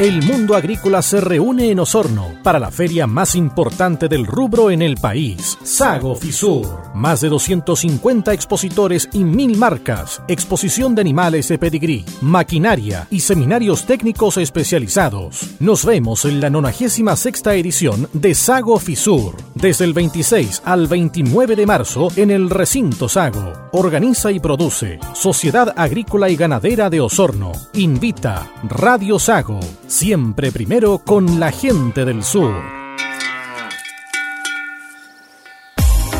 El 0.00 0.22
mundo 0.24 0.56
agrícola 0.56 1.02
se 1.02 1.20
reúne 1.20 1.70
en 1.70 1.78
Osorno 1.78 2.34
para 2.42 2.58
la 2.58 2.72
feria 2.72 3.06
más 3.06 3.36
importante 3.36 4.08
del 4.08 4.26
rubro 4.26 4.72
en 4.72 4.82
el 4.82 4.96
país, 4.96 5.56
Sago 5.62 6.16
Fisur. 6.16 6.66
Más 6.96 7.20
de 7.20 7.28
250 7.28 8.32
expositores 8.32 9.08
y 9.12 9.22
mil 9.22 9.56
marcas, 9.56 10.20
exposición 10.26 10.96
de 10.96 11.00
animales 11.02 11.46
de 11.46 11.58
pedigrí, 11.60 12.04
maquinaria 12.22 13.06
y 13.08 13.20
seminarios 13.20 13.86
técnicos 13.86 14.36
especializados. 14.36 15.46
Nos 15.60 15.84
vemos 15.84 16.24
en 16.24 16.40
la 16.40 16.50
96 16.50 17.46
edición 17.46 18.08
de 18.12 18.34
Sago 18.34 18.80
Fisur, 18.80 19.36
desde 19.54 19.84
el 19.84 19.92
26 19.92 20.62
al 20.64 20.88
29 20.88 21.54
de 21.54 21.66
marzo 21.66 22.08
en 22.16 22.32
el 22.32 22.50
recinto 22.50 23.08
Sago. 23.08 23.52
Organiza 23.70 24.32
y 24.32 24.40
produce 24.40 24.98
Sociedad 25.12 25.72
Agrícola 25.76 26.30
y 26.30 26.34
Ganadera 26.34 26.90
de 26.90 27.00
Osorno. 27.00 27.52
Invita 27.74 28.50
Radio 28.64 29.20
Sago 29.20 29.60
siempre 29.86 30.52
primero 30.52 30.98
con 30.98 31.40
la 31.40 31.50
gente 31.50 32.04
del 32.04 32.22
sur. 32.22 32.54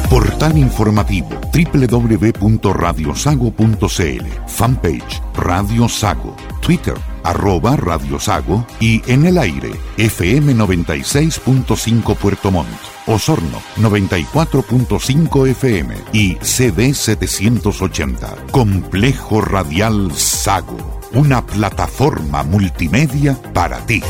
Portal 0.08 0.56
informativo 0.58 1.28
www.radiosago.cl 1.52 4.26
Fanpage 4.46 5.22
Radio 5.34 5.88
Sago. 5.88 6.36
Twitter 6.60 6.94
arroba 7.24 7.76
Radio 7.76 8.20
Sago. 8.20 8.64
Y 8.78 9.02
en 9.10 9.26
el 9.26 9.38
aire 9.38 9.72
FM 9.96 10.54
96.5 10.54 12.16
Puerto 12.16 12.52
Montt, 12.52 12.68
Osorno 13.06 13.60
94.5 13.78 15.48
FM 15.48 15.96
y 16.12 16.36
CD 16.42 16.94
780. 16.94 18.36
Complejo 18.52 19.40
Radial 19.40 20.12
Sago, 20.12 20.93
una 21.14 21.46
plataforma 21.46 22.42
multimedia 22.42 23.38
para 23.52 23.78
ti. 23.86 24.02